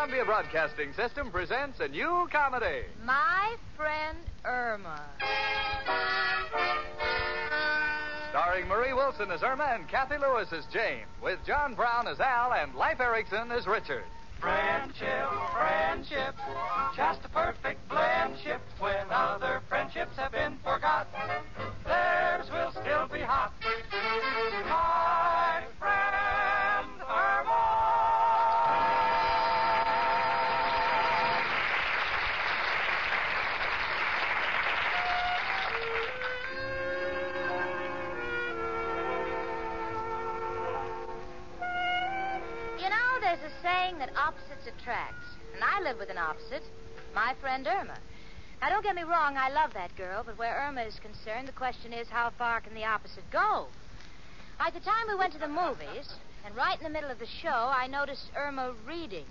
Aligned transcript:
Columbia 0.00 0.24
Broadcasting 0.24 0.94
System 0.94 1.30
presents 1.30 1.78
a 1.78 1.86
new 1.86 2.26
comedy. 2.32 2.86
My 3.04 3.54
friend 3.76 4.16
Irma. 4.46 4.98
Starring 8.30 8.66
Marie 8.66 8.94
Wilson 8.94 9.30
as 9.30 9.42
Irma 9.42 9.64
and 9.74 9.86
Cathy 9.88 10.16
Lewis 10.16 10.48
as 10.52 10.64
Jane, 10.72 11.04
with 11.22 11.38
John 11.46 11.74
Brown 11.74 12.08
as 12.08 12.18
Al 12.18 12.54
and 12.54 12.74
Leif 12.74 12.98
Erickson 12.98 13.52
as 13.52 13.66
Richard. 13.66 14.04
Friendship, 14.40 15.28
friendship, 15.52 16.34
just 16.96 17.20
a 17.26 17.28
perfect 17.28 17.86
friendship. 17.86 18.62
When 18.78 19.04
other 19.10 19.60
friendships 19.68 20.16
have 20.16 20.32
been 20.32 20.56
forgot, 20.64 21.08
theirs 21.84 22.46
will 22.50 22.72
still 22.72 23.06
be 23.06 23.20
hot. 23.20 23.52
My 24.64 24.99
attract. 44.90 45.14
And 45.54 45.62
I 45.62 45.80
live 45.80 45.98
with 45.98 46.10
an 46.10 46.18
opposite, 46.18 46.62
my 47.14 47.34
friend 47.40 47.66
Irma. 47.66 47.98
Now, 48.60 48.70
don't 48.70 48.82
get 48.82 48.96
me 48.96 49.02
wrong, 49.02 49.36
I 49.36 49.48
love 49.48 49.72
that 49.74 49.96
girl, 49.96 50.22
but 50.24 50.36
where 50.36 50.62
Irma 50.66 50.82
is 50.82 50.98
concerned, 51.00 51.48
the 51.48 51.52
question 51.52 51.92
is 51.92 52.08
how 52.08 52.30
far 52.36 52.60
can 52.60 52.74
the 52.74 52.84
opposite 52.84 53.30
go? 53.30 53.66
Like 54.58 54.74
the 54.74 54.80
time 54.80 55.06
we 55.08 55.14
went 55.14 55.32
to 55.32 55.38
the 55.38 55.48
movies, 55.48 56.12
and 56.44 56.54
right 56.54 56.76
in 56.76 56.84
the 56.84 56.90
middle 56.90 57.10
of 57.10 57.18
the 57.18 57.26
show, 57.26 57.72
I 57.74 57.86
noticed 57.86 58.30
Irma 58.36 58.74
reading. 58.86 59.24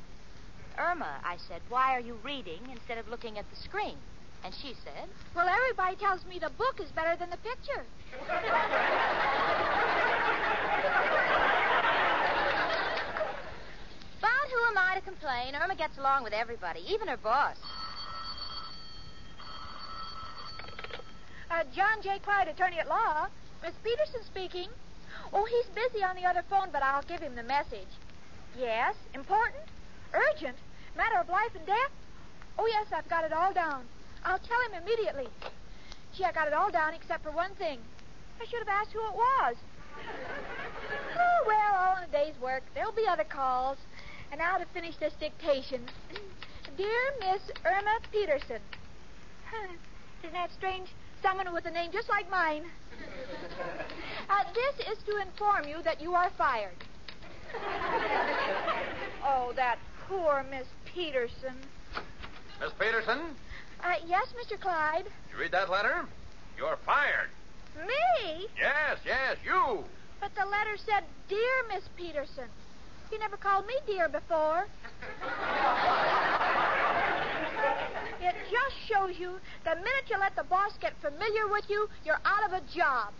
Irma, 0.77 1.19
I 1.23 1.37
said, 1.47 1.61
why 1.69 1.95
are 1.95 1.99
you 1.99 2.17
reading 2.23 2.61
instead 2.71 2.97
of 2.97 3.09
looking 3.09 3.37
at 3.37 3.49
the 3.49 3.57
screen? 3.57 3.97
And 4.43 4.55
she 4.55 4.73
said, 4.85 5.09
Well, 5.35 5.49
everybody 5.49 5.97
tells 5.97 6.25
me 6.25 6.39
the 6.39 6.49
book 6.57 6.79
is 6.79 6.89
better 6.91 7.17
than 7.17 7.29
the 7.29 7.37
picture. 7.37 7.83
But 14.21 14.51
who 14.51 14.58
am 14.69 14.77
I 14.77 14.95
to 14.95 15.01
complain? 15.01 15.55
Irma 15.55 15.75
gets 15.75 15.97
along 15.97 16.23
with 16.23 16.33
everybody, 16.33 16.81
even 16.87 17.07
her 17.07 17.17
boss. 17.17 17.57
Uh, 21.49 21.63
John 21.75 22.01
J. 22.03 22.19
Clyde, 22.19 22.47
attorney 22.47 22.77
at 22.77 22.87
law. 22.87 23.27
Miss 23.63 23.73
Peterson 23.83 24.21
speaking. 24.25 24.69
Oh, 25.33 25.45
he's 25.45 25.65
busy 25.73 26.03
on 26.03 26.15
the 26.15 26.25
other 26.25 26.43
phone, 26.49 26.69
but 26.71 26.83
I'll 26.83 27.01
give 27.03 27.21
him 27.21 27.35
the 27.35 27.43
message. 27.43 27.89
Yes, 28.57 28.95
important, 29.13 29.63
urgent, 30.13 30.57
matter 30.95 31.17
of 31.17 31.29
life 31.29 31.55
and 31.55 31.65
death. 31.65 31.91
Oh, 32.57 32.67
yes, 32.67 32.87
I've 32.93 33.09
got 33.09 33.23
it 33.23 33.33
all 33.33 33.53
down. 33.53 33.85
I'll 34.23 34.39
tell 34.39 34.61
him 34.69 34.83
immediately. 34.83 35.27
Gee, 36.15 36.25
I 36.25 36.31
got 36.31 36.47
it 36.47 36.53
all 36.53 36.71
down 36.71 36.93
except 36.93 37.23
for 37.23 37.31
one 37.31 37.53
thing. 37.55 37.79
I 38.41 38.45
should 38.45 38.59
have 38.59 38.69
asked 38.69 38.91
who 38.91 38.99
it 38.99 39.15
was. 39.15 39.55
oh, 41.17 41.43
well, 41.47 41.75
all 41.75 41.97
in 41.97 42.09
a 42.09 42.11
day's 42.11 42.39
work. 42.41 42.63
There'll 42.75 42.91
be 42.91 43.07
other 43.07 43.23
calls. 43.23 43.77
And 44.31 44.39
now 44.39 44.57
to 44.57 44.65
finish 44.73 44.95
this 44.97 45.13
dictation. 45.19 45.81
Dear 46.77 47.13
Miss 47.19 47.41
Irma 47.65 47.99
Peterson. 48.11 48.61
Isn't 50.23 50.33
that 50.33 50.51
strange? 50.57 50.89
Someone 51.21 51.53
with 51.53 51.65
a 51.65 51.71
name 51.71 51.91
just 51.91 52.09
like 52.09 52.29
mine. 52.29 52.63
Uh, 54.29 54.43
this 54.53 54.87
is 54.87 55.03
to 55.05 55.17
inform 55.17 55.67
you 55.67 55.81
that 55.83 55.99
you 55.99 56.13
are 56.13 56.29
fired. 56.37 56.75
oh, 59.25 59.51
that 59.55 59.79
poor 60.07 60.45
Miss 60.51 60.67
Peterson. 60.85 61.55
Miss 62.61 62.71
Peterson, 62.79 63.35
Uh, 63.83 63.95
yes, 64.05 64.27
Mr. 64.37 64.59
Clyde. 64.59 65.05
did 65.05 65.13
you 65.33 65.39
read 65.39 65.51
that 65.51 65.69
letter? 65.71 66.05
You're 66.57 66.77
fired. 66.85 67.29
Me? 67.87 68.47
Yes, 68.55 68.99
yes, 69.03 69.37
you. 69.43 69.83
But 70.21 70.35
the 70.35 70.45
letter 70.45 70.77
said, 70.77 71.03
Dear 71.27 71.63
Miss 71.73 71.83
Peterson. 71.97 72.49
You 73.11 73.19
never 73.19 73.37
called 73.37 73.65
me 73.65 73.73
dear 73.87 74.07
before. 74.07 74.67
it 78.21 78.35
just 78.51 78.75
shows 78.87 79.17
you 79.17 79.39
the 79.63 79.75
minute 79.75 80.05
you 80.09 80.17
let 80.19 80.35
the 80.35 80.43
boss 80.43 80.73
get 80.79 80.93
familiar 81.01 81.47
with 81.47 81.65
you, 81.69 81.89
you're 82.05 82.19
out 82.25 82.45
of 82.45 82.53
a 82.53 82.61
job. 82.75 83.13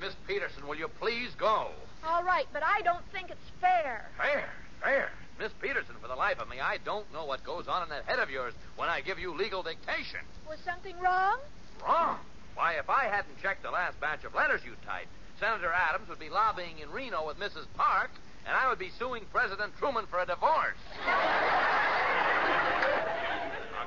Miss 0.00 0.14
Peterson, 0.26 0.66
will 0.66 0.76
you 0.76 0.88
please 1.00 1.30
go? 1.38 1.68
All 2.06 2.24
right, 2.24 2.46
but 2.52 2.62
I 2.62 2.80
don't 2.82 3.04
think 3.12 3.30
it's 3.30 3.50
fair. 3.60 4.08
Fair, 4.16 4.48
fair. 4.82 5.10
Miss 5.38 5.52
Peterson, 5.60 5.96
for 6.00 6.08
the 6.08 6.14
life 6.14 6.38
of 6.38 6.48
me, 6.48 6.60
I 6.60 6.78
don't 6.84 7.10
know 7.12 7.24
what 7.24 7.44
goes 7.44 7.66
on 7.68 7.82
in 7.82 7.88
that 7.90 8.04
head 8.04 8.20
of 8.20 8.30
yours 8.30 8.54
when 8.76 8.88
I 8.88 9.00
give 9.00 9.18
you 9.18 9.34
legal 9.34 9.62
dictation. 9.62 10.20
Was 10.48 10.58
something 10.64 10.98
wrong? 11.00 11.38
Wrong. 11.82 12.18
Why, 12.54 12.74
if 12.74 12.88
I 12.88 13.04
hadn't 13.04 13.40
checked 13.42 13.64
the 13.64 13.70
last 13.70 14.00
batch 14.00 14.24
of 14.24 14.34
letters 14.34 14.60
you 14.64 14.72
typed, 14.86 15.08
Senator 15.40 15.72
Adams 15.72 16.08
would 16.08 16.20
be 16.20 16.30
lobbying 16.30 16.78
in 16.78 16.90
Reno 16.90 17.26
with 17.26 17.38
Mrs. 17.38 17.66
Park, 17.76 18.10
and 18.46 18.56
I 18.56 18.68
would 18.68 18.78
be 18.78 18.90
suing 18.98 19.24
President 19.32 19.72
Truman 19.78 20.06
for 20.10 20.20
a 20.20 20.26
divorce. 20.26 20.76
now 21.06 21.14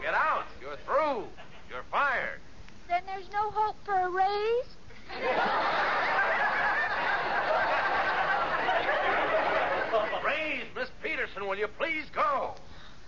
get 0.01 0.13
out. 0.13 0.45
You're 0.61 0.77
through. 0.85 1.27
You're 1.69 1.83
fired. 1.91 2.39
Then 2.87 3.03
there's 3.05 3.29
no 3.31 3.51
hope 3.51 3.75
for 3.85 3.93
a 3.93 4.09
raise? 4.09 4.65
Raise, 10.25 10.65
Miss 10.75 10.89
Peterson, 11.03 11.47
will 11.47 11.57
you 11.57 11.67
please 11.67 12.05
go? 12.13 12.55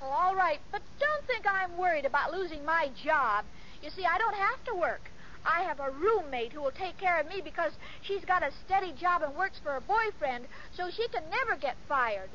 Oh, 0.01 0.05
all 0.05 0.35
right, 0.35 0.59
but 0.71 0.81
don't 0.99 1.25
think 1.27 1.45
I'm 1.45 1.77
worried 1.77 2.05
about 2.05 2.31
losing 2.31 2.63
my 2.65 2.89
job. 3.03 3.45
You 3.81 3.89
see, 3.89 4.05
I 4.05 4.17
don't 4.17 4.35
have 4.35 4.63
to 4.65 4.75
work. 4.75 5.09
I 5.45 5.63
have 5.63 5.79
a 5.79 5.91
roommate 5.91 6.53
who 6.53 6.61
will 6.61 6.71
take 6.71 6.97
care 6.97 7.19
of 7.19 7.27
me 7.27 7.41
because 7.43 7.71
she's 8.01 8.25
got 8.25 8.43
a 8.43 8.51
steady 8.65 8.93
job 8.93 9.21
and 9.21 9.35
works 9.35 9.59
for 9.63 9.71
her 9.71 9.81
boyfriend, 9.81 10.45
so 10.75 10.89
she 10.89 11.07
can 11.09 11.23
never 11.29 11.59
get 11.59 11.75
fired. 11.87 12.29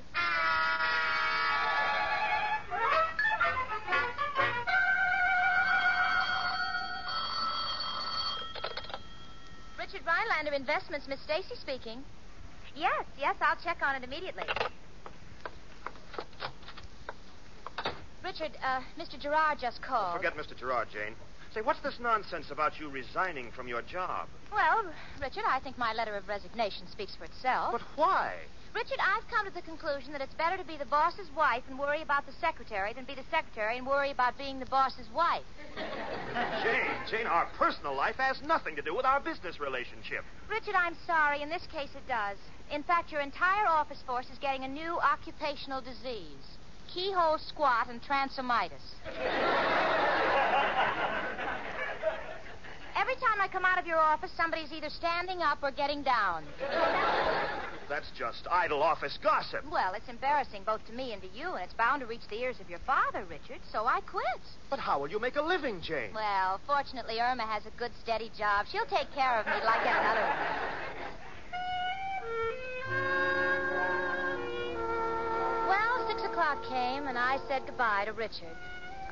Richard 9.79 10.07
Rhinelander 10.07 10.53
Investments, 10.53 11.07
Miss 11.09 11.21
Stacy 11.21 11.55
speaking. 11.61 12.03
Yes, 12.75 13.05
yes, 13.19 13.37
I'll 13.41 13.57
check 13.63 13.79
on 13.83 13.95
it 13.95 14.05
immediately. 14.05 14.45
Richard, 18.25 18.57
uh, 18.65 18.81
Mr. 18.99 19.21
Gerard 19.21 19.59
just 19.61 19.83
called. 19.83 20.17
Forget 20.17 20.37
Mr. 20.37 20.57
Gerard, 20.57 20.89
Jane. 20.91 21.15
Say, 21.55 21.61
what's 21.63 21.79
this 21.87 22.01
nonsense 22.01 22.51
about 22.51 22.81
you 22.81 22.89
resigning 22.91 23.53
from 23.53 23.69
your 23.69 23.81
job? 23.81 24.27
Well, 24.51 24.91
Richard, 25.23 25.45
I 25.49 25.61
think 25.61 25.79
my 25.79 25.93
letter 25.93 26.17
of 26.17 26.27
resignation 26.27 26.89
speaks 26.91 27.15
for 27.15 27.23
itself. 27.23 27.71
But 27.71 27.83
why? 27.95 28.35
Richard, 28.75 28.99
I've 28.99 29.23
come 29.31 29.47
to 29.47 29.55
the 29.55 29.63
conclusion 29.63 30.11
that 30.11 30.21
it's 30.21 30.35
better 30.35 30.57
to 30.57 30.65
be 30.65 30.77
the 30.77 30.85
boss's 30.91 31.31
wife 31.37 31.63
and 31.69 31.79
worry 31.79 32.03
about 32.03 32.27
the 32.27 32.33
secretary 32.41 32.93
than 32.93 33.05
be 33.05 33.15
the 33.15 33.23
secretary 33.31 33.79
and 33.79 33.87
worry 33.87 34.11
about 34.11 34.37
being 34.37 34.59
the 34.59 34.67
boss's 34.67 35.07
wife. 35.15 35.47
Jane, 36.65 36.91
Jane, 37.09 37.27
our 37.29 37.47
personal 37.57 37.95
life 37.95 38.17
has 38.19 38.43
nothing 38.43 38.75
to 38.75 38.83
do 38.83 38.93
with 38.93 39.07
our 39.07 39.21
business 39.21 39.61
relationship. 39.61 40.25
Richard, 40.51 40.75
I'm 40.75 40.97
sorry. 41.07 41.41
In 41.43 41.49
this 41.49 41.69
case, 41.71 41.91
it 41.95 42.03
does. 42.09 42.37
In 42.75 42.83
fact, 42.83 43.13
your 43.13 43.21
entire 43.21 43.69
office 43.69 44.03
force 44.05 44.27
is 44.27 44.39
getting 44.41 44.65
a 44.65 44.69
new 44.69 44.99
occupational 44.99 45.81
disease 45.81 46.59
keyhole 46.93 47.39
squat 47.39 47.89
and 47.89 48.01
transomitis. 48.03 48.83
Every 53.05 53.17
time 53.17 53.39
I 53.39 53.49
come 53.49 53.67
out 53.67 53.79
of 53.79 53.87
your 53.87 53.99
office, 53.99 54.31
somebody's 54.35 54.73
either 54.73 54.89
standing 54.89 55.43
up 55.43 55.59
or 55.63 55.71
getting 55.71 56.03
down. 56.03 56.43
That's 57.87 58.11
just 58.17 58.49
idle 58.51 58.83
office 58.83 59.19
gossip. 59.23 59.61
Well, 59.71 59.93
it's 59.93 60.09
embarrassing 60.09 60.63
both 60.65 60.81
to 60.87 60.93
me 60.95 61.13
and 61.13 61.21
to 61.21 61.29
you, 61.29 61.53
and 61.53 61.63
it's 61.63 61.75
bound 61.75 62.01
to 62.01 62.07
reach 62.07 62.27
the 62.31 62.41
ears 62.41 62.57
of 62.61 62.71
your 62.71 62.79
father, 62.87 63.27
Richard, 63.29 63.61
so 63.71 63.85
I 63.85 64.01
quit. 64.01 64.41
But 64.71 64.79
how 64.79 65.01
will 65.01 65.11
you 65.11 65.21
make 65.21 65.37
a 65.37 65.43
living, 65.43 65.83
Jane? 65.83 66.15
Well, 66.15 66.63
fortunately, 66.67 67.21
Irma 67.21 67.45
has 67.45 67.67
a 67.67 67.79
good, 67.79 67.91
steady 68.03 68.31
job. 68.39 68.65
She'll 68.73 68.87
take 68.87 69.13
care 69.15 69.39
of 69.39 69.45
me 69.45 69.61
like 69.67 69.85
any 69.85 70.07
other. 70.09 70.29
Well, 75.69 76.09
six 76.09 76.23
o'clock 76.25 76.63
came, 76.63 77.07
and 77.07 77.19
I 77.19 77.37
said 77.49 77.67
goodbye 77.67 78.07
to 78.07 78.13
Richard. 78.15 78.57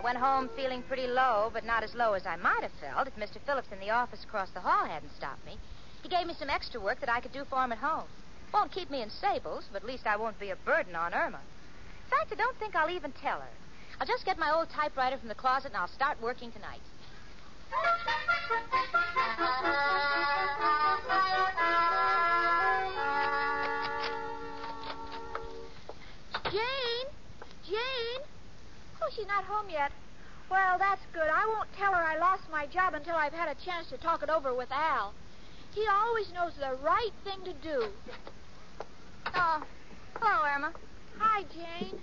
I 0.03 0.05
went 0.05 0.19
home 0.19 0.51
feeling 0.57 0.83
pretty 0.83 1.07
low, 1.07 1.49
but 1.53 1.65
not 1.65 1.85
as 1.85 1.95
low 1.95 2.15
as 2.15 2.27
I 2.27 2.35
might 2.35 2.63
have 2.63 2.73
felt 2.81 3.07
if 3.07 3.15
Mr. 3.15 3.39
Phillips 3.47 3.69
in 3.71 3.79
the 3.79 3.91
office 3.91 4.25
across 4.25 4.51
the 4.51 4.59
hall 4.59 4.85
hadn't 4.85 5.15
stopped 5.17 5.47
me. 5.47 5.57
He 6.03 6.09
gave 6.09 6.27
me 6.27 6.35
some 6.37 6.51
extra 6.51 6.81
work 6.81 6.99
that 6.99 7.09
I 7.09 7.21
could 7.21 7.33
do 7.33 7.45
for 7.49 7.63
him 7.63 7.71
at 7.71 7.79
home. 7.79 8.09
Won't 8.53 8.73
keep 8.73 8.91
me 8.91 9.01
in 9.01 9.11
Sables, 9.11 9.63
but 9.73 9.83
at 9.83 9.89
least 9.89 10.09
I 10.09 10.17
won't 10.17 10.41
be 10.41 10.51
a 10.51 10.57
burden 10.57 10.97
on 10.97 11.15
Irma. 11.15 11.39
In 11.39 12.11
fact, 12.11 12.33
I 12.33 12.35
don't 12.35 12.59
think 12.59 12.75
I'll 12.75 12.91
even 12.91 13.13
tell 13.13 13.39
her. 13.39 13.51
I'll 14.01 14.07
just 14.09 14.25
get 14.27 14.41
my 14.41 14.51
old 14.53 14.71
typewriter 14.71 15.19
from 15.19 15.29
the 15.29 15.37
closet 15.37 15.69
and 15.69 15.77
I'll 15.77 15.87
start 15.87 16.21
working 16.21 16.51
tonight. 16.51 16.83
not 29.21 29.45
home 29.45 29.69
yet. 29.71 29.93
Well, 30.51 30.79
that's 30.79 31.03
good. 31.13 31.29
I 31.29 31.47
won't 31.47 31.69
tell 31.77 31.93
her 31.93 32.03
I 32.03 32.19
lost 32.19 32.43
my 32.51 32.67
job 32.67 32.95
until 32.95 33.15
I've 33.15 33.33
had 33.33 33.49
a 33.49 33.65
chance 33.65 33.89
to 33.91 33.99
talk 33.99 34.23
it 34.23 34.31
over 34.31 34.55
with 34.55 34.71
Al. 34.73 35.13
He 35.75 35.87
always 35.87 36.33
knows 36.33 36.53
the 36.59 36.77
right 36.83 37.13
thing 37.25 37.41
to 37.45 37.53
do. 37.63 37.87
Oh, 39.35 39.63
hello, 40.17 40.45
Irma. 40.45 40.73
Hi, 41.19 41.45
Jane. 41.55 42.01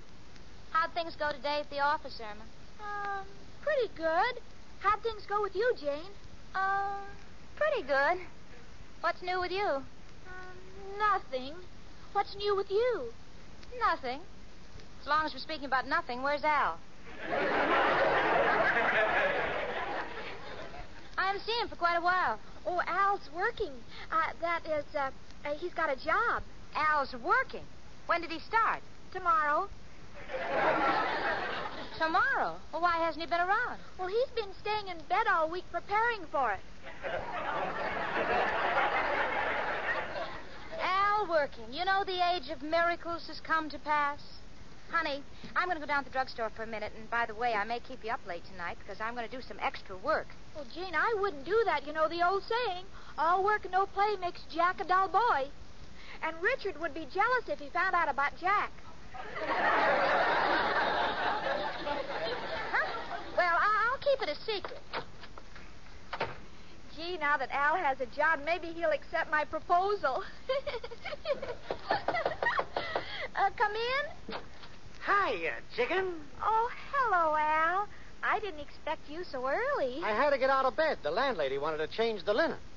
How'd 0.72 0.94
things 0.94 1.16
go 1.18 1.32
today 1.32 1.60
at 1.62 1.70
the 1.70 1.80
office, 1.80 2.20
Irma? 2.22 2.46
Um, 2.82 3.26
pretty 3.62 3.92
good. 3.96 4.42
How'd 4.80 5.02
things 5.04 5.26
go 5.28 5.42
with 5.42 5.56
you, 5.56 5.74
Jane? 5.80 6.12
Uh, 6.56 6.98
pretty 7.56 7.84
good. 7.84 8.26
What's 9.02 9.22
new 9.22 9.40
with 9.40 9.52
you? 9.52 9.68
Um, 9.68 10.58
nothing. 10.98 11.54
What's 12.14 12.36
new 12.36 12.56
with 12.56 12.72
you? 12.72 13.12
Nothing. 13.80 14.22
As 15.02 15.08
long 15.08 15.26
as 15.26 15.34
we're 15.34 15.40
speaking 15.40 15.66
about 15.66 15.88
nothing, 15.88 16.24
where's 16.24 16.44
Al? 16.44 16.80
I 21.18 21.26
haven't 21.26 21.42
seen 21.46 21.62
him 21.62 21.68
for 21.68 21.76
quite 21.76 21.98
a 21.98 22.02
while. 22.02 22.40
Oh, 22.66 22.82
Al's 22.88 23.30
working. 23.36 23.72
Uh, 24.12 24.34
that 24.42 24.66
is, 24.66 24.86
uh, 24.96 25.12
uh, 25.46 25.54
he's 25.58 25.74
got 25.74 25.90
a 25.92 25.96
job. 25.96 26.44
Al's 26.76 27.14
working. 27.24 27.64
When 28.08 28.22
did 28.22 28.32
he 28.32 28.40
start? 28.40 28.82
Tomorrow. 29.12 29.70
Tomorrow. 31.98 32.56
Well, 32.72 32.82
why 32.82 32.98
hasn't 33.04 33.24
he 33.24 33.30
been 33.30 33.42
around? 33.42 33.80
Well, 33.98 34.08
he's 34.08 34.30
been 34.36 34.54
staying 34.62 34.88
in 34.88 34.98
bed 35.10 35.28
all 35.32 35.50
week 35.50 35.66
preparing 35.72 36.22
for 36.32 36.52
it. 36.52 36.60
Al 40.82 41.28
working. 41.28 41.66
You 41.72 41.86
know 41.86 42.04
the 42.06 42.22
age 42.36 42.50
of 42.50 42.62
miracles 42.62 43.28
has 43.28 43.40
come 43.42 43.70
to 43.70 43.80
pass. 43.80 44.39
Honey, 44.92 45.22
I'm 45.56 45.66
going 45.68 45.78
to 45.78 45.86
go 45.86 45.88
down 45.88 46.04
to 46.04 46.10
the 46.10 46.14
drugstore 46.14 46.50
for 46.56 46.64
a 46.64 46.68
minute, 46.68 46.92
and 46.98 47.08
by 47.12 47.26
the 47.28 47.36
way, 47.36 47.54
I 47.54 47.64
may 47.64 47.80
keep 47.80 48.04
you 48.04 48.10
up 48.10 48.22
late 48.28 48.44
tonight 48.50 48.78
because 48.80 49.00
I'm 49.00 49.14
going 49.14 49.30
to 49.30 49.36
do 49.36 49.42
some 49.42 49.58
extra 49.62 49.96
work. 49.98 50.28
Well, 50.56 50.66
Jane, 50.74 50.96
I 50.96 51.16
wouldn't 51.22 51.46
do 51.46 51.62
that. 51.66 51.86
You 51.86 51.94
know 51.94 52.10
the 52.10 52.26
old 52.28 52.44
saying, 52.44 52.86
all 53.18 53.44
work 53.44 53.66
and 53.66 53.72
no 53.72 53.86
play 53.86 54.16
makes 54.20 54.42
Jack 54.54 54.82
a 54.82 54.84
dull 54.86 55.08
boy. 55.08 55.48
And 56.24 56.36
Richard 56.42 56.82
would 56.82 56.94
be 56.94 57.06
jealous 57.14 57.46
if 57.48 57.60
he 57.60 57.70
found 57.70 57.94
out 57.94 58.10
about 58.10 58.32
Jack. 58.42 58.72
Huh? 62.72 62.88
Well, 63.38 63.58
I- 63.60 63.90
I'll 63.92 64.00
keep 64.00 64.22
it 64.28 64.30
a 64.30 64.36
secret. 64.42 64.82
Gee, 66.96 67.18
now 67.18 67.38
that 67.38 67.52
Al 67.52 67.78
has 67.78 68.02
a 68.02 68.08
job, 68.08 68.40
maybe 68.44 68.68
he'll 68.74 68.90
accept 68.92 69.30
my 69.32 69.46
proposal. 69.46 70.24
uh, 71.92 73.50
come 73.56 73.72
in. 73.72 74.36
Hiya, 75.06 75.54
chicken. 75.76 76.14
Oh, 76.44 76.70
hello, 76.92 77.36
Al. 77.36 77.88
I 78.24 78.40
didn't 78.40 78.60
expect 78.60 79.10
you 79.10 79.24
so 79.24 79.48
early. 79.48 80.02
I 80.04 80.12
had 80.12 80.32
to 80.32 80.38
get 80.38 80.50
out 80.50 80.66
of 80.66 80.76
bed. 80.76 80.98
The 81.04 81.12
landlady 81.12 81.58
wanted 81.58 81.78
to 81.78 81.88
change 81.88 82.24
the 82.26 82.34
linen. 82.34 82.58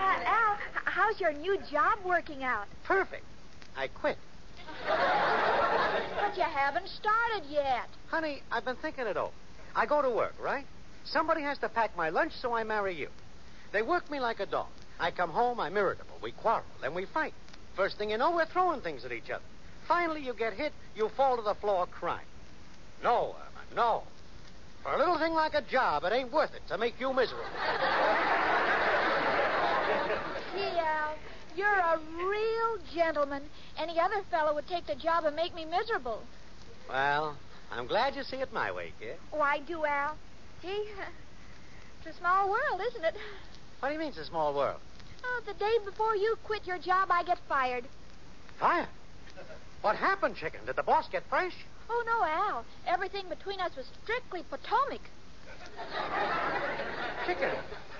Uh, 0.00 0.18
Al, 0.24 0.56
how's 0.86 1.20
your 1.20 1.32
new 1.32 1.56
job 1.70 1.98
working 2.04 2.42
out? 2.42 2.66
Perfect. 2.84 3.24
I 3.76 3.86
quit. 3.88 4.16
But 4.86 6.36
you 6.36 6.42
haven't 6.42 6.88
started 6.88 7.48
yet. 7.48 7.88
Honey, 8.08 8.42
I've 8.50 8.64
been 8.64 8.76
thinking 8.76 9.06
it 9.06 9.16
over. 9.16 9.32
I 9.76 9.86
go 9.86 10.02
to 10.02 10.10
work, 10.10 10.34
right? 10.42 10.64
Somebody 11.04 11.42
has 11.42 11.58
to 11.58 11.68
pack 11.68 11.96
my 11.96 12.08
lunch, 12.08 12.32
so 12.40 12.54
I 12.54 12.64
marry 12.64 12.94
you. 12.94 13.08
They 13.72 13.82
work 13.82 14.10
me 14.10 14.20
like 14.20 14.40
a 14.40 14.46
dog. 14.46 14.68
I 14.98 15.10
come 15.10 15.30
home, 15.30 15.60
I'm 15.60 15.76
irritable. 15.76 16.16
We 16.22 16.32
quarrel, 16.32 16.64
then 16.80 16.94
we 16.94 17.04
fight. 17.06 17.34
First 17.76 17.96
thing 17.98 18.10
you 18.10 18.18
know, 18.18 18.32
we're 18.32 18.46
throwing 18.46 18.80
things 18.80 19.04
at 19.04 19.12
each 19.12 19.30
other. 19.30 19.44
Finally, 19.90 20.22
you 20.22 20.32
get 20.32 20.52
hit, 20.52 20.72
you 20.94 21.08
fall 21.16 21.34
to 21.34 21.42
the 21.42 21.56
floor 21.56 21.84
crying. 21.90 22.24
No, 23.02 23.34
Irma, 23.34 23.74
no. 23.74 24.04
For 24.84 24.92
a 24.94 24.96
little 24.96 25.18
thing 25.18 25.34
like 25.34 25.54
a 25.54 25.62
job, 25.62 26.04
it 26.04 26.12
ain't 26.12 26.32
worth 26.32 26.54
it 26.54 26.62
to 26.68 26.78
make 26.78 26.94
you 27.00 27.12
miserable. 27.12 27.44
Gee, 30.54 30.78
Al, 30.78 31.16
you're 31.56 31.66
a 31.66 31.98
real 32.24 32.78
gentleman. 32.94 33.42
Any 33.76 33.98
other 33.98 34.22
fellow 34.30 34.54
would 34.54 34.68
take 34.68 34.86
the 34.86 34.94
job 34.94 35.24
and 35.24 35.34
make 35.34 35.56
me 35.56 35.64
miserable. 35.64 36.22
Well, 36.88 37.36
I'm 37.72 37.88
glad 37.88 38.14
you 38.14 38.22
see 38.22 38.36
it 38.36 38.52
my 38.52 38.70
way, 38.70 38.92
kid. 39.00 39.16
Oh, 39.32 39.40
I 39.40 39.58
do, 39.58 39.84
Al. 39.84 40.16
Gee, 40.62 40.84
it's 41.98 42.16
a 42.16 42.18
small 42.20 42.48
world, 42.48 42.80
isn't 42.90 43.04
it? 43.04 43.16
What 43.80 43.88
do 43.88 43.94
you 43.94 43.98
mean 43.98 44.10
it's 44.10 44.18
a 44.18 44.24
small 44.24 44.54
world? 44.54 44.80
Oh, 45.24 45.40
the 45.44 45.54
day 45.54 45.78
before 45.84 46.14
you 46.14 46.36
quit 46.44 46.64
your 46.64 46.78
job, 46.78 47.08
I 47.10 47.24
get 47.24 47.38
fired. 47.48 47.86
Fire? 48.60 48.86
What 49.82 49.96
happened, 49.96 50.36
chicken? 50.36 50.60
Did 50.66 50.76
the 50.76 50.82
boss 50.82 51.08
get 51.08 51.22
fresh? 51.28 51.54
Oh, 51.88 52.02
no, 52.06 52.24
Al. 52.24 52.64
Everything 52.86 53.28
between 53.28 53.60
us 53.60 53.74
was 53.76 53.86
strictly 54.02 54.42
Potomac. 54.50 55.00
Chicken, 57.26 57.50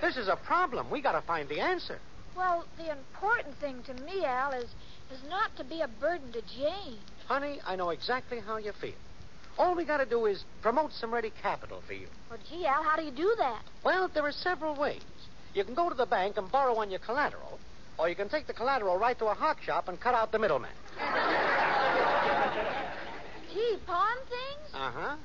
this 0.00 0.16
is 0.16 0.28
a 0.28 0.36
problem. 0.36 0.90
We 0.90 1.00
gotta 1.00 1.22
find 1.22 1.48
the 1.48 1.60
answer. 1.60 1.98
Well, 2.36 2.64
the 2.76 2.90
important 2.90 3.56
thing 3.56 3.82
to 3.84 3.94
me, 4.04 4.24
Al, 4.24 4.52
is 4.52 4.70
is 5.12 5.28
not 5.28 5.56
to 5.56 5.64
be 5.64 5.80
a 5.80 5.88
burden 5.88 6.32
to 6.32 6.42
Jane. 6.42 6.98
Honey, 7.26 7.60
I 7.66 7.76
know 7.76 7.90
exactly 7.90 8.40
how 8.40 8.58
you 8.58 8.72
feel. 8.72 8.94
All 9.58 9.74
we 9.74 9.84
gotta 9.84 10.06
do 10.06 10.26
is 10.26 10.44
promote 10.62 10.92
some 10.92 11.12
ready 11.12 11.32
capital 11.42 11.82
for 11.86 11.94
you. 11.94 12.06
Well, 12.30 12.38
gee, 12.48 12.66
Al, 12.66 12.82
how 12.82 12.96
do 12.96 13.02
you 13.02 13.10
do 13.10 13.34
that? 13.38 13.62
Well, 13.84 14.08
there 14.12 14.24
are 14.24 14.32
several 14.32 14.74
ways. 14.74 15.02
You 15.54 15.64
can 15.64 15.74
go 15.74 15.88
to 15.88 15.94
the 15.94 16.06
bank 16.06 16.36
and 16.36 16.50
borrow 16.50 16.76
on 16.76 16.90
your 16.90 17.00
collateral, 17.00 17.58
or 17.98 18.08
you 18.08 18.14
can 18.14 18.28
take 18.28 18.46
the 18.46 18.52
collateral 18.52 18.96
right 18.96 19.18
to 19.18 19.26
a 19.26 19.34
hock 19.34 19.60
shop 19.62 19.88
and 19.88 20.00
cut 20.00 20.14
out 20.14 20.32
the 20.32 20.38
middleman. 20.38 20.70
Gee, 23.52 23.76
pawn 23.86 24.16
things? 24.28 24.74
Uh 24.74 24.90
huh. 24.90 25.16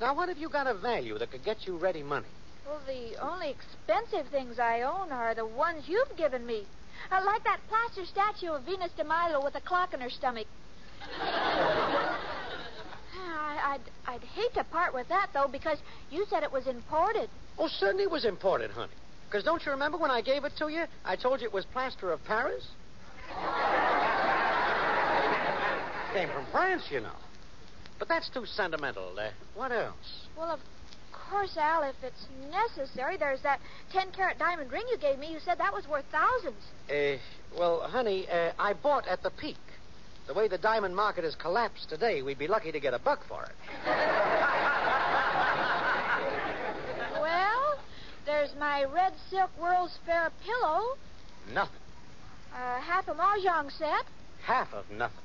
Now, 0.00 0.14
what 0.14 0.28
have 0.28 0.38
you 0.38 0.48
got 0.48 0.66
of 0.66 0.80
value 0.80 1.18
that 1.18 1.30
could 1.30 1.44
get 1.44 1.66
you 1.66 1.76
ready 1.76 2.02
money? 2.02 2.28
Well, 2.66 2.80
the 2.86 3.16
only 3.20 3.50
expensive 3.50 4.30
things 4.30 4.58
I 4.58 4.82
own 4.82 5.10
are 5.10 5.34
the 5.34 5.46
ones 5.46 5.84
you've 5.86 6.16
given 6.16 6.46
me. 6.46 6.64
Uh, 7.10 7.22
like 7.24 7.42
that 7.44 7.60
plaster 7.68 8.04
statue 8.04 8.52
of 8.52 8.64
Venus 8.64 8.92
de 8.96 9.04
Milo 9.04 9.42
with 9.42 9.54
a 9.54 9.60
clock 9.60 9.94
in 9.94 10.00
her 10.00 10.10
stomach. 10.10 10.46
I, 13.20 13.74
I'd, 13.74 13.80
I'd 14.06 14.22
hate 14.22 14.52
to 14.54 14.64
part 14.64 14.92
with 14.92 15.08
that, 15.08 15.28
though, 15.32 15.48
because 15.50 15.78
you 16.10 16.26
said 16.28 16.42
it 16.42 16.52
was 16.52 16.66
imported. 16.66 17.30
Oh, 17.58 17.68
certainly 17.68 18.04
it 18.04 18.10
was 18.10 18.24
imported, 18.24 18.70
honey. 18.70 18.92
Because 19.28 19.44
don't 19.44 19.64
you 19.66 19.72
remember 19.72 19.98
when 19.98 20.10
I 20.10 20.22
gave 20.22 20.44
it 20.44 20.52
to 20.58 20.68
you? 20.68 20.84
I 21.04 21.16
told 21.16 21.40
you 21.42 21.46
it 21.46 21.52
was 21.52 21.66
plaster 21.66 22.10
of 22.12 22.24
Paris? 22.24 22.66
Came 26.14 26.30
from 26.30 26.46
France, 26.50 26.84
you 26.90 27.00
know. 27.00 27.12
But 27.98 28.08
that's 28.08 28.30
too 28.30 28.46
sentimental. 28.46 29.12
Uh, 29.18 29.28
what 29.54 29.70
else? 29.70 30.26
Well, 30.36 30.50
of 30.50 30.60
course, 31.12 31.54
Al, 31.58 31.82
if 31.82 31.96
it's 32.02 32.24
necessary, 32.50 33.18
there's 33.18 33.42
that 33.42 33.60
10 33.92 34.12
carat 34.12 34.38
diamond 34.38 34.72
ring 34.72 34.84
you 34.90 34.96
gave 34.96 35.18
me. 35.18 35.30
You 35.30 35.40
said 35.44 35.58
that 35.58 35.74
was 35.74 35.86
worth 35.86 36.06
thousands. 36.10 36.62
Uh, 36.88 37.18
well, 37.58 37.82
honey, 37.82 38.26
uh, 38.30 38.52
I 38.58 38.72
bought 38.72 39.06
at 39.06 39.22
the 39.22 39.30
peak. 39.30 39.58
The 40.26 40.32
way 40.32 40.48
the 40.48 40.56
diamond 40.58 40.96
market 40.96 41.24
has 41.24 41.34
collapsed 41.34 41.90
today, 41.90 42.22
we'd 42.22 42.38
be 42.38 42.48
lucky 42.48 42.72
to 42.72 42.80
get 42.80 42.94
a 42.94 42.98
buck 42.98 43.20
for 43.28 43.44
it. 43.44 43.52
Well, 47.20 47.78
there's 48.28 48.54
my 48.60 48.84
red 48.84 49.14
silk 49.30 49.50
World's 49.58 49.98
Fair 50.04 50.30
pillow, 50.44 50.96
Nothing. 51.52 51.80
uh, 52.54 52.78
half 52.78 53.08
a 53.08 53.14
mahjong 53.14 53.70
set, 53.76 54.04
Half 54.42 54.72
of 54.74 54.84
nothing. 54.90 55.16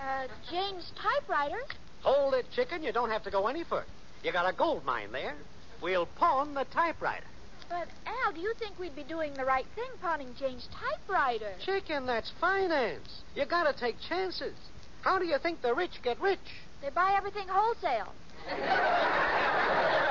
uh, 0.00 0.26
Jane's 0.50 0.90
typewriter. 1.00 1.60
Hold 2.02 2.34
it, 2.34 2.46
chicken. 2.54 2.82
You 2.82 2.90
don't 2.90 3.10
have 3.10 3.22
to 3.24 3.30
go 3.30 3.46
any 3.48 3.64
further. 3.64 3.86
You 4.24 4.32
got 4.32 4.48
a 4.48 4.52
gold 4.56 4.84
mine 4.84 5.12
there. 5.12 5.34
We'll 5.82 6.06
pawn 6.06 6.54
the 6.54 6.64
typewriter. 6.72 7.26
But, 7.68 7.88
Al, 8.06 8.32
do 8.32 8.40
you 8.40 8.54
think 8.58 8.78
we'd 8.78 8.96
be 8.96 9.04
doing 9.04 9.34
the 9.34 9.44
right 9.44 9.66
thing 9.74 9.90
pawning 10.00 10.34
Jane's 10.38 10.68
typewriter? 10.72 11.52
Chicken, 11.64 12.06
that's 12.06 12.30
finance. 12.40 13.22
You 13.36 13.44
gotta 13.44 13.78
take 13.78 13.96
chances. 14.08 14.54
How 15.02 15.18
do 15.18 15.26
you 15.26 15.36
think 15.38 15.60
the 15.62 15.74
rich 15.74 16.00
get 16.02 16.18
rich? 16.20 16.38
They 16.80 16.88
buy 16.90 17.14
everything 17.16 17.46
wholesale. 17.48 18.12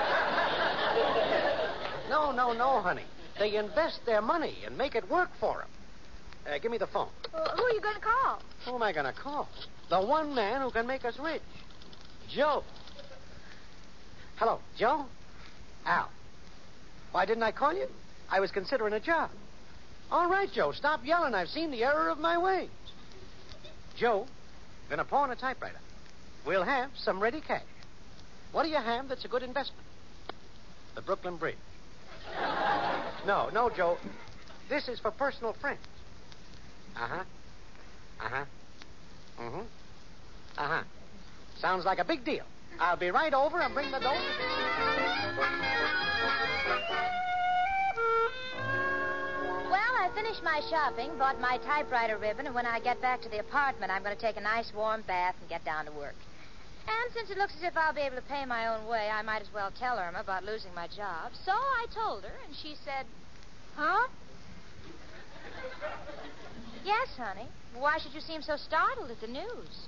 No, 2.11 2.31
no, 2.33 2.51
no, 2.51 2.81
honey. 2.81 3.05
They 3.39 3.55
invest 3.55 4.01
their 4.05 4.21
money 4.21 4.57
and 4.65 4.77
make 4.77 4.95
it 4.95 5.09
work 5.09 5.29
for 5.39 5.59
them. 5.59 5.69
Uh, 6.45 6.57
give 6.57 6.69
me 6.69 6.77
the 6.77 6.87
phone. 6.87 7.07
Well, 7.33 7.53
who 7.55 7.63
are 7.63 7.71
you 7.71 7.79
going 7.79 7.95
to 7.95 8.01
call? 8.01 8.41
Who 8.65 8.75
am 8.75 8.83
I 8.83 8.91
going 8.91 9.05
to 9.05 9.13
call? 9.13 9.47
The 9.89 10.01
one 10.01 10.35
man 10.35 10.61
who 10.61 10.71
can 10.71 10.85
make 10.85 11.05
us 11.05 11.17
rich. 11.17 11.41
Joe. 12.29 12.63
Hello, 14.35 14.59
Joe? 14.77 15.05
Al. 15.85 16.09
Why 17.13 17.25
didn't 17.25 17.43
I 17.43 17.53
call 17.53 17.73
you? 17.73 17.87
I 18.29 18.41
was 18.41 18.51
considering 18.51 18.93
a 18.93 18.99
job. 18.99 19.29
All 20.11 20.29
right, 20.29 20.49
Joe, 20.51 20.73
stop 20.73 21.05
yelling. 21.05 21.33
I've 21.33 21.47
seen 21.47 21.71
the 21.71 21.83
error 21.83 22.09
of 22.09 22.17
my 22.17 22.37
ways. 22.37 22.69
Joe, 23.97 24.27
gonna 24.89 25.05
pawn 25.05 25.31
a 25.31 25.35
typewriter. 25.35 25.79
We'll 26.45 26.63
have 26.63 26.89
some 26.97 27.21
ready 27.21 27.39
cash. 27.39 27.63
What 28.51 28.63
do 28.63 28.69
you 28.69 28.75
have 28.75 29.07
that's 29.07 29.23
a 29.23 29.29
good 29.29 29.43
investment? 29.43 29.85
The 30.95 31.01
Brooklyn 31.01 31.37
Bridge. 31.37 31.55
No, 33.25 33.49
no, 33.53 33.69
Joe. 33.69 33.97
This 34.69 34.87
is 34.87 34.99
for 34.99 35.11
personal 35.11 35.53
friends. 35.53 35.79
Uh 36.95 37.07
huh. 37.07 37.23
Uh 38.19 38.29
huh. 38.29 38.45
Mm 39.39 39.51
hmm. 39.51 39.65
Uh 40.57 40.67
huh. 40.67 40.83
Sounds 41.59 41.85
like 41.85 41.99
a 41.99 42.05
big 42.05 42.25
deal. 42.25 42.45
I'll 42.79 42.97
be 42.97 43.11
right 43.11 43.33
over 43.33 43.59
and 43.59 43.73
bring 43.73 43.91
the 43.91 43.99
dough. 43.99 44.17
Well, 49.69 49.93
I 49.99 50.09
finished 50.15 50.43
my 50.43 50.61
shopping, 50.69 51.11
bought 51.17 51.39
my 51.39 51.57
typewriter 51.59 52.17
ribbon, 52.17 52.47
and 52.47 52.55
when 52.55 52.65
I 52.65 52.79
get 52.79 53.01
back 53.01 53.21
to 53.21 53.29
the 53.29 53.39
apartment, 53.39 53.91
I'm 53.91 54.03
going 54.03 54.15
to 54.15 54.21
take 54.21 54.37
a 54.37 54.41
nice 54.41 54.73
warm 54.73 55.01
bath 55.05 55.35
and 55.39 55.49
get 55.49 55.63
down 55.63 55.85
to 55.85 55.91
work. 55.91 56.15
And 56.87 57.13
since 57.13 57.29
it 57.29 57.37
looks 57.37 57.53
as 57.57 57.63
if 57.63 57.77
I'll 57.77 57.93
be 57.93 58.01
able 58.01 58.17
to 58.17 58.21
pay 58.23 58.45
my 58.45 58.67
own 58.67 58.87
way, 58.87 59.09
I 59.09 59.21
might 59.21 59.41
as 59.41 59.49
well 59.53 59.71
tell 59.77 59.97
Irma 59.97 60.19
about 60.19 60.43
losing 60.43 60.73
my 60.73 60.87
job. 60.87 61.31
So 61.45 61.51
I 61.51 61.85
told 61.93 62.23
her, 62.23 62.33
and 62.45 62.55
she 62.55 62.75
said, 62.83 63.05
Huh? 63.75 64.07
yes, 66.83 67.07
honey. 67.17 67.47
Why 67.73 67.97
should 67.99 68.13
you 68.13 68.21
seem 68.21 68.41
so 68.41 68.55
startled 68.57 69.11
at 69.11 69.21
the 69.21 69.27
news? 69.27 69.87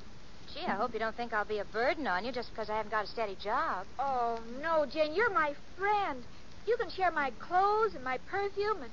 Gee, 0.54 0.66
I 0.68 0.76
hope 0.76 0.94
you 0.94 1.00
don't 1.00 1.16
think 1.16 1.34
I'll 1.34 1.46
be 1.46 1.60
a 1.60 1.66
burden 1.66 2.06
on 2.08 2.26
you 2.26 2.32
just 2.32 2.50
because 2.52 2.70
I 2.70 2.78
haven't 2.78 2.92
got 2.92 3.06
a 3.06 3.08
steady 3.08 3.36
job. 3.44 3.88
Oh, 4.00 4.40
no, 4.62 4.86
Jane, 4.86 5.16
you're 5.16 5.34
my 5.34 5.54
friend. 5.78 6.24
You 6.66 6.78
can 6.80 6.90
share 6.92 7.12
my 7.12 7.32
clothes 7.40 7.96
and 7.96 8.04
my 8.04 8.18
perfume, 8.30 8.84
and 8.84 8.92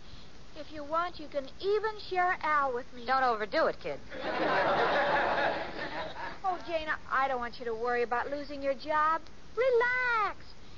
if 0.57 0.73
you 0.73 0.83
want, 0.85 1.21
you 1.21 1.29
can 1.29 1.45
even 1.61 1.95
share 2.09 2.37
Al 2.43 2.75
with 2.75 2.87
me. 2.95 3.05
Don't 3.07 3.23
overdo 3.23 3.67
it, 3.67 3.77
kid. 3.81 3.99
I, 6.91 7.25
I 7.25 7.29
don't 7.29 7.39
want 7.39 7.59
you 7.59 7.65
to 7.67 7.75
worry 7.75 8.03
about 8.03 8.31
losing 8.31 8.63
your 8.63 8.75
job. 8.75 9.21
Relax. 9.57 10.37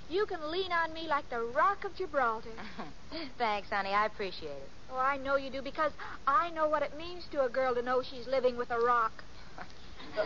You 0.08 0.26
can 0.26 0.50
lean 0.50 0.72
on 0.72 0.92
me 0.92 1.06
like 1.08 1.28
the 1.30 1.40
rock 1.40 1.84
of 1.84 1.94
Gibraltar. 1.96 2.50
Thanks, 3.38 3.70
honey. 3.70 3.90
I 3.90 4.06
appreciate 4.06 4.50
it. 4.50 4.68
Oh, 4.90 4.98
I 4.98 5.16
know 5.16 5.36
you 5.36 5.50
do 5.50 5.62
because 5.62 5.92
I 6.26 6.50
know 6.50 6.68
what 6.68 6.82
it 6.82 6.96
means 6.98 7.24
to 7.32 7.44
a 7.44 7.48
girl 7.48 7.74
to 7.74 7.82
know 7.82 8.02
she's 8.02 8.26
living 8.26 8.58
with 8.58 8.70
a 8.70 8.78
rock. 8.78 9.12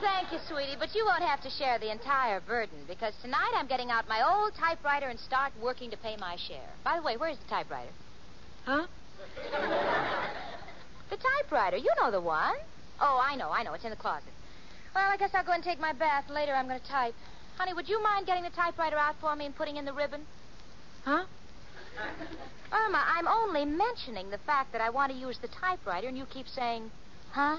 Thank 0.00 0.32
you, 0.32 0.38
sweetie, 0.48 0.76
but 0.78 0.94
you 0.94 1.04
won't 1.04 1.22
have 1.22 1.40
to 1.42 1.50
share 1.50 1.78
the 1.78 1.92
entire 1.92 2.40
burden 2.40 2.78
because 2.88 3.14
tonight 3.22 3.52
I'm 3.56 3.68
getting 3.68 3.90
out 3.90 4.08
my 4.08 4.22
old 4.28 4.54
typewriter 4.58 5.08
and 5.08 5.20
start 5.20 5.52
working 5.62 5.90
to 5.90 5.96
pay 5.96 6.16
my 6.18 6.36
share. 6.48 6.70
By 6.82 6.96
the 6.96 7.02
way, 7.02 7.16
where's 7.16 7.38
the 7.38 7.48
typewriter? 7.48 7.92
Huh? 8.64 8.86
The 11.10 11.18
typewriter. 11.18 11.76
You 11.76 11.90
know 12.00 12.10
the 12.10 12.20
one. 12.20 12.54
Oh, 13.00 13.20
I 13.22 13.36
know, 13.36 13.50
I 13.50 13.62
know. 13.62 13.74
It's 13.74 13.84
in 13.84 13.90
the 13.90 13.96
closet. 13.96 14.32
Well, 14.94 15.10
I 15.10 15.16
guess 15.16 15.30
I'll 15.34 15.44
go 15.44 15.52
and 15.52 15.62
take 15.62 15.80
my 15.80 15.92
bath. 15.92 16.30
Later 16.30 16.54
I'm 16.54 16.68
going 16.68 16.80
to 16.80 16.86
type. 16.86 17.14
Honey, 17.56 17.72
would 17.72 17.88
you 17.88 18.02
mind 18.02 18.26
getting 18.26 18.44
the 18.44 18.50
typewriter 18.50 18.96
out 18.96 19.16
for 19.20 19.34
me 19.36 19.46
and 19.46 19.56
putting 19.56 19.76
in 19.76 19.84
the 19.84 19.92
ribbon? 19.92 20.22
Huh? 21.04 21.24
Irma, 22.72 23.04
I'm 23.06 23.28
only 23.28 23.64
mentioning 23.64 24.30
the 24.30 24.38
fact 24.38 24.72
that 24.72 24.80
I 24.80 24.90
want 24.90 25.12
to 25.12 25.18
use 25.18 25.38
the 25.40 25.48
typewriter, 25.48 26.08
and 26.08 26.18
you 26.18 26.26
keep 26.26 26.48
saying, 26.48 26.90
huh? 27.30 27.58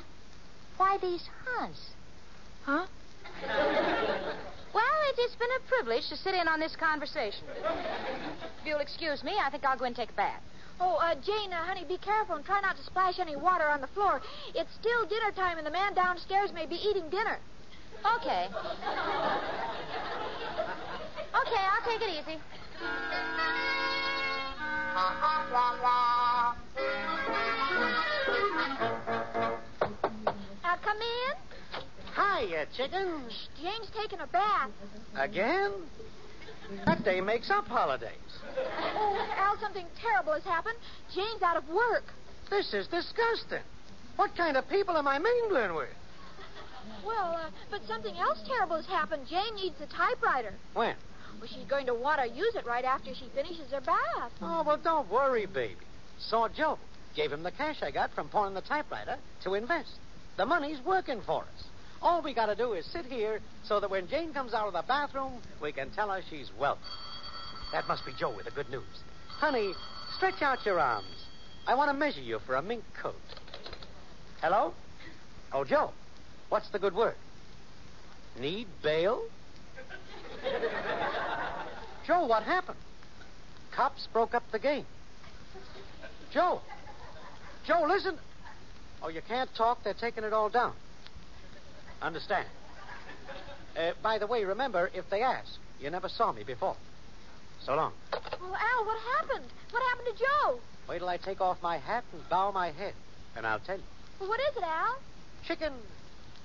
Why 0.77 0.98
these 1.01 1.24
huhs? 1.46 1.80
Huh? 2.63 2.86
Well, 4.74 4.98
it, 5.10 5.15
it's 5.20 5.36
been 5.36 5.50
a 5.56 5.70
privilege 5.70 6.10
to 6.10 6.18
sit 6.18 6.34
in 6.34 6.50
on 6.50 6.60
this 6.60 6.75
conversation. 6.75 7.44
If 8.60 8.65
you'll 8.65 8.80
excuse 8.80 9.24
me, 9.24 9.34
I 9.42 9.50
think 9.50 9.63
I'll 9.63 9.77
go 9.77 9.86
and 9.86 9.96
take 9.96 10.10
a 10.10 10.13
bath. 10.13 10.42
Oh, 10.79 10.96
uh, 10.96 11.15
Jane, 11.15 11.53
uh, 11.53 11.63
honey, 11.65 11.86
be 11.88 11.98
careful 11.98 12.36
and 12.36 12.46
try 12.46 12.60
not 12.62 12.75
to 12.77 12.84
splash 12.84 13.20
any 13.20 13.36
water 13.36 13.67
on 13.70 13.82
the 13.82 13.88
floor. 13.88 14.22
It's 14.53 14.74
still 14.79 15.05
dinner 15.08 15.32
time, 15.36 15.58
and 15.58 15.65
the 15.65 15.72
man 15.72 15.94
downstairs 15.94 16.51
may 16.53 16.65
be 16.65 16.75
eating 16.75 17.10
dinner. 17.10 17.39
Okay. 18.17 18.48
Okay, 21.36 21.63
I'll 21.72 21.86
take 21.88 22.01
it 22.01 22.10
easy. 22.10 22.39
Now, 30.63 30.75
come 30.84 30.98
in. 30.98 31.36
Hiya, 32.15 32.65
chicken. 32.75 33.24
Jane's 33.62 33.89
taking 33.98 34.20
a 34.20 34.27
bath. 34.27 34.72
Again? 35.15 35.72
That 36.86 37.03
day 37.03 37.22
makes 37.22 37.50
up 37.50 37.67
holidays. 37.67 38.12
Oh, 38.57 39.36
Al, 39.38 39.57
something 39.60 39.86
terrible 40.01 40.34
has 40.34 40.43
happened. 40.43 40.77
Jane's 41.13 41.41
out 41.41 41.57
of 41.57 41.67
work. 41.69 42.03
This 42.50 42.74
is 42.74 42.88
disgusting. 42.88 43.63
What 44.15 44.36
kind 44.36 44.57
of 44.57 44.67
people 44.69 44.98
am 44.98 45.07
I 45.07 45.19
mingling 45.19 45.75
with? 45.75 45.89
Well, 47.05 47.39
uh, 47.43 47.50
but 47.69 47.81
something 47.88 48.15
else 48.15 48.39
terrible 48.48 48.77
has 48.77 48.86
happened. 48.86 49.27
Jane 49.27 49.55
needs 49.55 49.75
a 49.81 49.88
typewriter. 49.88 50.53
When? 50.74 50.95
Well, 51.39 51.50
she's 51.50 51.67
going 51.67 51.86
to 51.88 51.93
want 51.93 52.22
to 52.22 52.27
use 52.27 52.55
it 52.55 52.65
right 52.65 52.86
after 52.86 53.13
she 53.13 53.29
finishes 53.34 53.72
her 53.72 53.81
bath. 53.81 54.31
Oh, 54.41 54.63
well, 54.65 54.77
don't 54.77 55.10
worry, 55.10 55.45
baby. 55.45 55.75
Saw 56.19 56.48
Joe. 56.48 56.79
Gave 57.15 57.31
him 57.31 57.43
the 57.43 57.51
cash 57.51 57.77
I 57.81 57.91
got 57.91 58.13
from 58.13 58.29
pawning 58.29 58.55
the 58.55 58.62
typewriter 58.62 59.17
to 59.43 59.53
invest. 59.53 59.91
The 60.38 60.45
money's 60.45 60.79
working 60.86 61.22
for 61.25 61.43
us. 61.43 61.63
All 62.05 62.21
we 62.21 62.35
got 62.35 62.45
to 62.45 62.55
do 62.55 62.74
is 62.74 62.85
sit 62.85 63.07
here 63.07 63.39
so 63.63 63.79
that 63.79 63.89
when 63.89 64.07
Jane 64.07 64.31
comes 64.31 64.53
out 64.53 64.67
of 64.67 64.74
the 64.74 64.83
bathroom, 64.88 65.41
we 65.59 65.71
can 65.71 65.89
tell 65.89 66.09
her 66.09 66.21
she's 66.29 66.51
welcome. 66.59 66.83
That 67.71 67.88
must 67.88 68.05
be 68.05 68.12
Joe 68.15 68.31
with 68.35 68.45
the 68.45 68.51
good 68.51 68.69
news. 68.69 68.83
Honey, 69.27 69.74
stretch 70.15 70.43
out 70.43 70.63
your 70.67 70.79
arms. 70.79 71.07
I 71.65 71.74
want 71.74 71.89
to 71.89 71.97
measure 71.97 72.21
you 72.21 72.38
for 72.45 72.57
a 72.57 72.62
mink 72.62 72.83
coat. 73.01 73.15
Hello? 74.39 74.75
Oh, 75.51 75.63
Joe. 75.63 75.89
What's 76.50 76.69
the 76.69 76.77
good 76.77 76.93
word? 76.93 77.15
Need 78.39 78.67
bail? 78.83 79.24
Joe, 82.05 82.27
what 82.27 82.43
happened? 82.43 82.77
Cops 83.75 84.07
broke 84.13 84.35
up 84.35 84.43
the 84.51 84.59
game. 84.59 84.85
Joe. 86.31 86.62
Joe, 87.65 87.83
listen. 87.88 88.19
Oh, 89.01 89.07
you 89.07 89.24
can't 89.27 89.50
talk. 89.55 89.83
They're 89.83 89.95
taking 89.95 90.24
it 90.24 90.33
all 90.33 90.50
down. 90.50 90.75
Understand. 92.01 92.47
Uh, 93.77 93.91
by 94.01 94.17
the 94.17 94.27
way, 94.27 94.45
remember, 94.45 94.89
if 94.93 95.09
they 95.09 95.21
ask, 95.21 95.57
you 95.79 95.89
never 95.89 96.07
saw 96.07 96.31
me 96.31 96.43
before. 96.43 96.75
So 97.65 97.75
long. 97.75 97.93
Oh, 98.13 98.19
Al, 98.41 98.85
what 98.85 98.97
happened? 99.17 99.45
What 99.71 99.83
happened 99.89 100.15
to 100.15 100.23
Joe? 100.23 100.59
Wait 100.87 100.99
till 100.99 101.09
I 101.09 101.17
take 101.17 101.41
off 101.41 101.57
my 101.61 101.77
hat 101.77 102.03
and 102.13 102.21
bow 102.29 102.51
my 102.51 102.71
head, 102.71 102.93
and 103.35 103.45
I'll 103.45 103.59
tell 103.59 103.77
you. 103.77 103.83
Well, 104.19 104.29
what 104.29 104.39
is 104.39 104.55
it, 104.55 104.63
Al? 104.63 104.97
Chicken, 105.45 105.73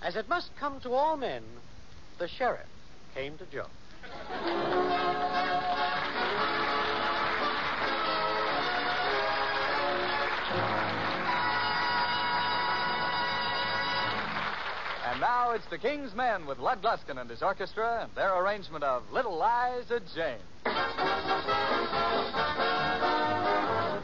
as 0.02 0.16
it 0.16 0.28
must 0.28 0.50
come 0.58 0.80
to 0.80 0.92
all 0.92 1.16
men, 1.16 1.42
the 2.18 2.28
sheriff 2.28 2.66
came 3.14 3.36
to 3.38 3.46
Joe. 3.46 3.66
And 15.20 15.28
now 15.28 15.50
it's 15.50 15.66
the 15.66 15.76
King's 15.76 16.14
Men 16.14 16.46
with 16.46 16.58
Lud 16.58 16.80
Gluskin 16.80 17.20
and 17.20 17.28
his 17.28 17.42
orchestra 17.42 18.04
and 18.04 18.14
their 18.14 18.42
arrangement 18.42 18.82
of 18.82 19.02
Little 19.12 19.34
Liza 19.34 20.00
Jane. 20.14 20.40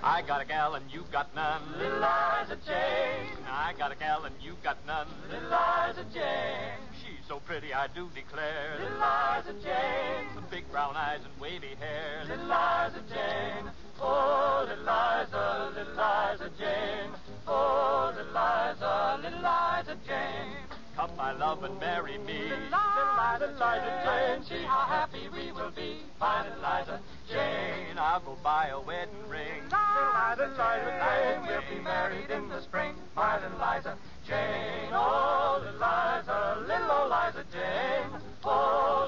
I 0.02 0.22
got 0.26 0.42
a 0.42 0.44
gal 0.44 0.74
and 0.74 0.84
you 0.92 1.04
got 1.10 1.34
none, 1.34 1.62
little 1.78 1.96
Liza 1.96 2.58
Jane. 2.66 3.32
I 3.48 3.72
got 3.78 3.92
a 3.92 3.94
gal 3.96 4.26
and 4.26 4.34
you 4.42 4.56
got 4.62 4.76
none, 4.86 5.08
little 5.30 5.48
Liza 5.48 6.04
Jane. 6.12 6.84
She's 7.00 7.26
so 7.26 7.40
pretty, 7.40 7.72
I 7.72 7.86
do 7.86 8.10
declare, 8.14 8.76
little 8.78 8.98
Liza 8.98 9.54
Jane. 9.64 10.28
Some 10.34 10.44
big 10.50 10.70
brown 10.70 10.96
eyes 10.96 11.20
and 11.24 11.32
wavy 11.40 11.76
hair, 11.80 12.26
little 12.28 12.44
Liza 12.44 13.00
Jane. 13.08 13.70
Oh, 14.02 14.66
little 14.68 14.84
Liza, 14.84 15.72
little 15.74 15.94
Liza 15.94 16.50
Jane. 16.58 17.10
Oh, 17.48 18.12
little 18.14 18.32
Liza, 18.32 19.18
little 19.22 19.40
Liza 19.40 19.96
Jane. 20.06 20.65
Come, 20.96 21.10
my 21.14 21.32
love, 21.32 21.62
and 21.62 21.78
marry 21.78 22.16
me. 22.16 22.40
Little 22.44 22.56
Liza, 22.56 23.52
Liza 23.52 24.02
Jane. 24.02 24.42
See 24.48 24.64
how 24.64 24.86
happy 24.88 25.28
we 25.28 25.52
will 25.52 25.70
be. 25.76 26.00
Little 26.18 26.56
Liza 26.56 27.00
Jane. 27.28 27.98
I'll 27.98 28.20
go 28.20 28.38
buy 28.42 28.68
a 28.68 28.80
wedding 28.80 29.28
ring. 29.28 29.60
Little 29.64 30.08
Liza, 30.16 30.48
Liza 30.56 30.92
Jane. 30.96 31.46
We'll 31.46 31.76
be 31.76 31.84
married 31.84 32.30
in 32.30 32.48
the 32.48 32.62
spring. 32.62 32.94
My 33.14 33.36
little 33.36 33.58
Liza 33.58 33.98
Jane. 34.26 34.88
Oh, 34.92 35.60
little 35.60 35.76
Liza, 35.76 36.64
little 36.66 36.90
old 36.90 37.10
Liza 37.12 37.44
Jane. 37.52 38.22
Oh, 38.42 39.05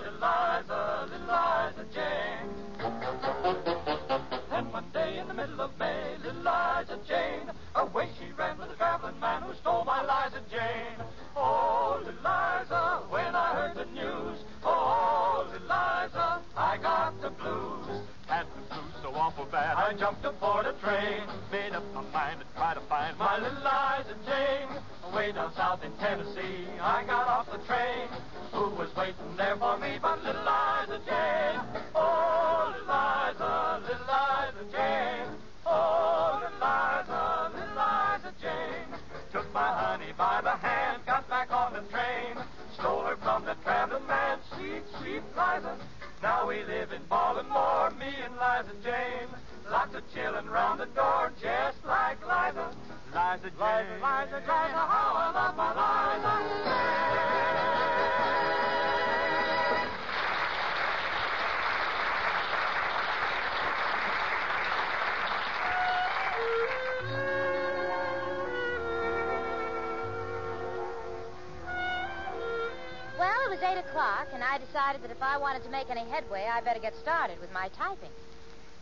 o'clock, 73.99 74.29
and 74.33 74.45
I 74.45 74.59
decided 74.59 75.03
that 75.03 75.11
if 75.11 75.21
I 75.21 75.39
wanted 75.39 75.65
to 75.65 75.71
make 75.71 75.91
any 75.91 76.09
headway, 76.09 76.47
I 76.47 76.61
better 76.61 76.79
get 76.79 76.95
started 77.03 77.41
with 77.41 77.53
my 77.53 77.69
typing. 77.77 78.15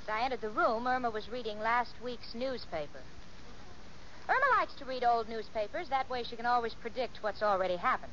As 0.02 0.08
I 0.11 0.20
entered 0.20 0.42
the 0.42 0.50
room, 0.50 0.87
Irma 0.87 1.08
was 1.08 1.30
reading 1.30 1.58
last 1.58 1.94
week's 2.04 2.35
newspaper. 2.35 3.00
Irma 4.28 4.58
likes 4.58 4.75
to 4.75 4.85
read 4.85 5.04
old 5.04 5.26
newspapers. 5.26 5.88
That 5.88 6.11
way 6.11 6.23
she 6.23 6.37
can 6.37 6.44
always 6.44 6.75
predict 6.75 7.23
what's 7.23 7.42
already 7.42 7.76
happened. 7.76 8.12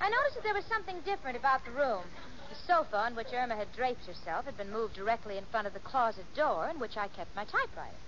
I 0.00 0.08
noticed 0.08 0.36
that 0.36 0.44
there 0.44 0.54
was 0.54 0.64
something 0.66 1.00
different 1.04 1.36
about 1.36 1.64
the 1.64 1.72
room. 1.72 2.04
The 2.48 2.56
sofa 2.72 2.98
on 2.98 3.16
which 3.16 3.34
Irma 3.34 3.56
had 3.56 3.74
draped 3.74 4.06
herself 4.06 4.44
had 4.44 4.56
been 4.56 4.70
moved 4.70 4.94
directly 4.94 5.38
in 5.38 5.44
front 5.50 5.66
of 5.66 5.72
the 5.72 5.80
closet 5.80 6.26
door 6.36 6.68
in 6.68 6.78
which 6.78 6.96
I 6.96 7.08
kept 7.08 7.34
my 7.34 7.44
typewriter. 7.44 7.98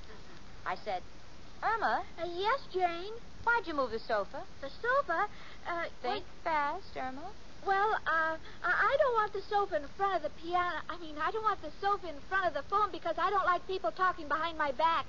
I 0.64 0.76
said, 0.84 1.02
Irma, 1.64 2.04
Uh, 2.16 2.26
yes, 2.30 2.60
Jane. 2.72 3.14
Why'd 3.44 3.66
you 3.66 3.74
move 3.74 3.90
the 3.90 4.00
sofa? 4.00 4.42
The 4.60 4.70
sofa. 4.82 5.28
Uh, 5.68 5.84
Think 6.02 6.24
fast, 6.42 6.96
Irma. 6.96 7.30
Well, 7.66 7.94
uh, 8.06 8.36
I 8.62 8.72
I 8.72 8.96
don't 9.00 9.14
want 9.14 9.32
the 9.32 9.42
sofa 9.48 9.76
in 9.76 9.88
front 9.96 10.16
of 10.16 10.22
the 10.22 10.30
piano. 10.42 10.80
I 10.88 10.98
mean, 10.98 11.16
I 11.16 11.30
don't 11.30 11.44
want 11.44 11.62
the 11.62 11.72
sofa 11.80 12.08
in 12.08 12.20
front 12.28 12.46
of 12.46 12.52
the 12.54 12.62
phone 12.68 12.90
because 12.92 13.16
I 13.18 13.30
don't 13.30 13.46
like 13.46 13.66
people 13.66 13.90
talking 13.90 14.28
behind 14.28 14.58
my 14.58 14.72
back. 14.72 15.06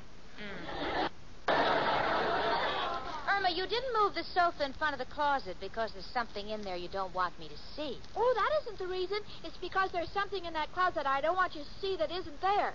Irma, 3.27 3.49
you 3.51 3.67
didn't 3.67 3.93
move 3.99 4.15
the 4.15 4.23
sofa 4.33 4.63
in 4.63 4.73
front 4.73 4.93
of 4.93 4.99
the 4.99 5.13
closet 5.13 5.57
because 5.59 5.91
there's 5.91 6.05
something 6.13 6.49
in 6.49 6.61
there 6.61 6.77
you 6.77 6.87
don't 6.87 7.13
want 7.13 7.37
me 7.39 7.49
to 7.49 7.57
see. 7.75 7.99
Oh, 8.15 8.33
that 8.35 8.49
isn't 8.63 8.79
the 8.79 8.87
reason. 8.87 9.17
It's 9.43 9.57
because 9.57 9.91
there's 9.91 10.11
something 10.11 10.45
in 10.45 10.53
that 10.53 10.71
closet 10.71 11.05
I 11.05 11.19
don't 11.19 11.35
want 11.35 11.55
you 11.55 11.61
to 11.61 11.69
see 11.81 11.97
that 11.97 12.11
isn't 12.11 12.39
there. 12.41 12.73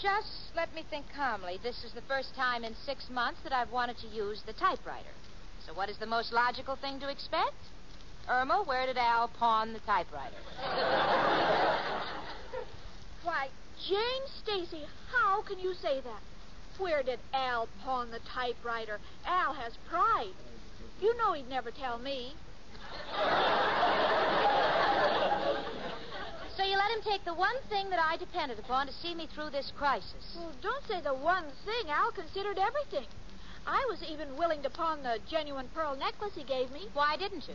Just 0.00 0.54
let 0.54 0.72
me 0.74 0.84
think 0.88 1.06
calmly. 1.14 1.58
This 1.62 1.82
is 1.82 1.92
the 1.92 2.02
first 2.02 2.34
time 2.36 2.62
in 2.62 2.76
six 2.86 3.10
months 3.10 3.40
that 3.42 3.52
I've 3.52 3.72
wanted 3.72 3.98
to 3.98 4.06
use 4.06 4.42
the 4.46 4.52
typewriter. 4.52 5.10
So, 5.66 5.74
what 5.74 5.90
is 5.90 5.98
the 5.98 6.06
most 6.06 6.32
logical 6.32 6.76
thing 6.76 7.00
to 7.00 7.08
expect? 7.08 7.56
Irma, 8.28 8.62
where 8.64 8.86
did 8.86 8.96
Al 8.96 9.26
pawn 9.26 9.72
the 9.72 9.80
typewriter? 9.80 10.36
Why, 13.24 13.48
Jane 13.88 14.22
Stacy, 14.42 14.86
how 15.10 15.42
can 15.42 15.58
you 15.58 15.74
say 15.74 16.00
that? 16.00 16.22
Where 16.78 17.02
did 17.02 17.18
Al 17.34 17.68
pawn 17.82 18.12
the 18.12 18.20
typewriter? 18.20 19.00
Al 19.26 19.54
has 19.54 19.76
pride. 19.88 20.34
You 21.00 21.16
know 21.16 21.32
he'd 21.32 21.48
never 21.48 21.72
tell 21.72 21.98
me. 21.98 22.34
So, 26.58 26.64
you 26.64 26.74
let 26.74 26.90
him 26.90 27.06
take 27.06 27.24
the 27.24 27.38
one 27.38 27.54
thing 27.70 27.88
that 27.90 28.02
I 28.02 28.16
depended 28.16 28.58
upon 28.58 28.88
to 28.88 28.92
see 28.92 29.14
me 29.14 29.28
through 29.32 29.50
this 29.50 29.72
crisis. 29.78 30.34
Well, 30.34 30.50
don't 30.60 30.82
say 30.88 31.00
the 31.00 31.14
one 31.14 31.44
thing. 31.64 31.88
Al 31.88 32.10
considered 32.10 32.58
everything. 32.58 33.06
I 33.64 33.86
was 33.88 34.02
even 34.02 34.36
willing 34.36 34.64
to 34.64 34.70
pawn 34.70 35.04
the 35.04 35.20
genuine 35.30 35.68
pearl 35.72 35.94
necklace 35.94 36.34
he 36.34 36.42
gave 36.42 36.72
me. 36.72 36.88
Why 36.94 37.16
didn't 37.16 37.46
you? 37.46 37.54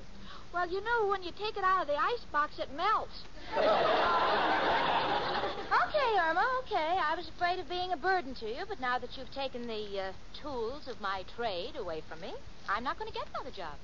Well, 0.53 0.69
you 0.69 0.79
know, 0.79 1.09
when 1.09 1.21
you 1.21 1.31
take 1.35 1.57
it 1.57 1.65
out 1.65 1.81
of 1.81 1.87
the 1.87 1.99
icebox, 1.99 2.59
it 2.59 2.71
melts. 2.71 3.19
Okay, 5.73 6.17
Irma, 6.21 6.45
okay. 6.63 6.99
I 7.01 7.15
was 7.15 7.29
afraid 7.35 7.59
of 7.59 7.67
being 7.67 7.91
a 7.91 7.97
burden 7.97 8.35
to 8.35 8.47
you, 8.47 8.63
but 8.67 8.79
now 8.79 8.99
that 8.99 9.17
you've 9.17 9.31
taken 9.31 9.67
the 9.67 9.99
uh, 9.99 10.11
tools 10.41 10.87
of 10.87 11.01
my 11.01 11.23
trade 11.35 11.75
away 11.75 12.03
from 12.07 12.21
me, 12.21 12.33
I'm 12.69 12.83
not 12.83 12.97
going 12.97 13.11
to 13.11 13.13
get 13.13 13.27
another 13.33 13.55
job. 13.55 13.75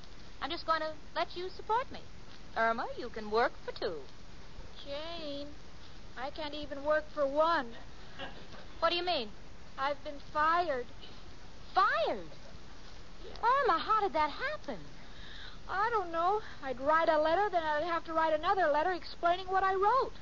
I'm 0.41 0.49
just 0.49 0.65
going 0.65 0.81
to 0.81 0.93
let 1.15 1.35
you 1.35 1.49
support 1.49 1.91
me. 1.91 1.99
Irma, 2.55 2.87
you 2.97 3.09
can 3.09 3.31
work 3.31 3.51
for 3.65 3.77
two. 3.77 3.95
Jane, 4.85 5.47
I 6.17 6.29
can't 6.31 6.53
even 6.53 6.83
work 6.83 7.05
for 7.13 7.25
one. 7.25 7.67
What 8.79 8.89
do 8.89 8.95
you 8.95 9.05
mean? 9.05 9.29
I've 9.77 10.03
been 10.03 10.19
fired. 10.33 10.85
Fired? 11.73 12.29
Irma, 13.43 13.79
how 13.79 14.01
did 14.01 14.13
that 14.13 14.31
happen? 14.31 14.77
I 15.69 15.89
don't 15.91 16.11
know. 16.11 16.41
I'd 16.63 16.79
write 16.79 17.09
a 17.09 17.19
letter, 17.19 17.47
then 17.51 17.63
I'd 17.63 17.83
have 17.83 18.03
to 18.05 18.13
write 18.13 18.33
another 18.33 18.67
letter 18.67 18.91
explaining 18.91 19.47
what 19.47 19.63
I 19.63 19.75
wrote. 19.75 20.13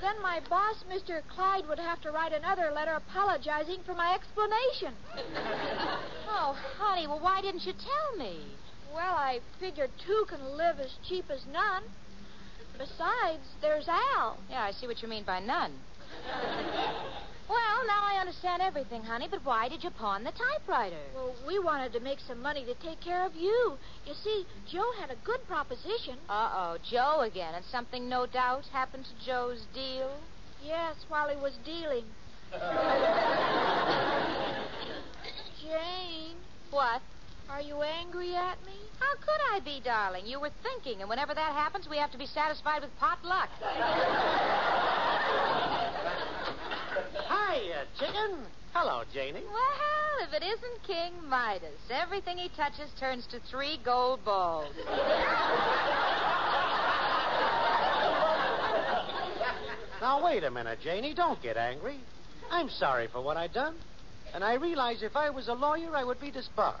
then 0.00 0.22
my 0.22 0.40
boss, 0.48 0.84
Mr. 0.88 1.22
Clyde, 1.34 1.66
would 1.68 1.80
have 1.80 2.00
to 2.02 2.12
write 2.12 2.32
another 2.32 2.70
letter 2.70 2.92
apologizing 2.92 3.80
for 3.84 3.94
my 3.94 4.14
explanation. 4.14 4.94
Oh, 6.28 6.56
honey, 6.78 7.06
well, 7.06 7.20
why 7.20 7.40
didn't 7.40 7.66
you 7.66 7.72
tell 7.72 8.16
me? 8.16 8.40
Well, 8.94 9.16
I 9.16 9.40
figured 9.58 9.90
two 10.06 10.24
can 10.28 10.56
live 10.56 10.78
as 10.78 10.92
cheap 11.08 11.24
as 11.28 11.44
none. 11.52 11.82
Besides, 12.78 13.42
there's 13.60 13.88
Al. 13.88 14.38
Yeah, 14.48 14.62
I 14.62 14.70
see 14.70 14.86
what 14.86 15.02
you 15.02 15.08
mean 15.08 15.24
by 15.24 15.40
none. 15.40 15.72
well, 17.48 17.86
now 17.88 18.02
I 18.04 18.18
understand 18.20 18.62
everything, 18.62 19.02
honey, 19.02 19.26
but 19.28 19.44
why 19.44 19.68
did 19.68 19.82
you 19.82 19.90
pawn 19.90 20.22
the 20.22 20.30
typewriter? 20.30 21.02
Well, 21.12 21.34
we 21.44 21.58
wanted 21.58 21.92
to 21.94 22.00
make 22.00 22.20
some 22.20 22.40
money 22.40 22.64
to 22.64 22.74
take 22.86 23.00
care 23.00 23.26
of 23.26 23.34
you. 23.34 23.76
You 24.06 24.14
see, 24.22 24.46
Joe 24.70 24.92
had 25.00 25.10
a 25.10 25.16
good 25.24 25.44
proposition. 25.48 26.18
Uh 26.28 26.50
oh, 26.54 26.78
Joe 26.88 27.22
again, 27.22 27.54
and 27.56 27.64
something 27.64 28.08
no 28.08 28.26
doubt 28.26 28.66
happened 28.72 29.06
to 29.06 29.26
Joe's 29.26 29.66
deal? 29.74 30.10
Yes, 30.64 30.94
while 31.08 31.28
he 31.28 31.36
was 31.36 31.54
dealing. 31.64 32.04
Jane, 35.60 36.36
What? 36.70 37.02
Are 37.50 37.60
you 37.60 37.82
angry 37.82 38.34
at 38.34 38.58
me? 38.64 38.72
How 38.98 39.14
could 39.16 39.40
I 39.52 39.60
be, 39.60 39.80
darling? 39.84 40.26
You 40.26 40.40
were 40.40 40.50
thinking, 40.62 41.00
and 41.00 41.08
whenever 41.08 41.34
that 41.34 41.52
happens, 41.52 41.88
we 41.88 41.96
have 41.98 42.10
to 42.12 42.18
be 42.18 42.26
satisfied 42.26 42.82
with 42.82 42.90
pot 42.98 43.18
luck. 43.24 43.48
Hi, 47.26 47.56
uh, 47.56 47.84
chicken. 47.98 48.38
Hello, 48.72 49.02
Janie. 49.12 49.44
Well, 49.44 50.28
if 50.28 50.32
it 50.32 50.42
isn't 50.44 50.82
King 50.86 51.12
Midas, 51.28 51.78
everything 51.90 52.38
he 52.38 52.48
touches 52.56 52.90
turns 52.98 53.26
to 53.28 53.38
three 53.50 53.78
gold 53.84 54.24
balls. 54.24 54.74
Now, 60.00 60.24
wait 60.24 60.44
a 60.44 60.50
minute, 60.50 60.80
Janie. 60.82 61.14
Don't 61.14 61.40
get 61.42 61.56
angry. 61.56 61.98
I'm 62.50 62.68
sorry 62.68 63.08
for 63.12 63.22
what 63.22 63.36
I've 63.36 63.52
done. 63.54 63.76
And 64.34 64.44
I 64.44 64.54
realize 64.54 65.02
if 65.02 65.16
I 65.16 65.30
was 65.30 65.48
a 65.48 65.54
lawyer, 65.54 65.96
I 65.96 66.04
would 66.04 66.20
be 66.20 66.30
disbarred. 66.30 66.80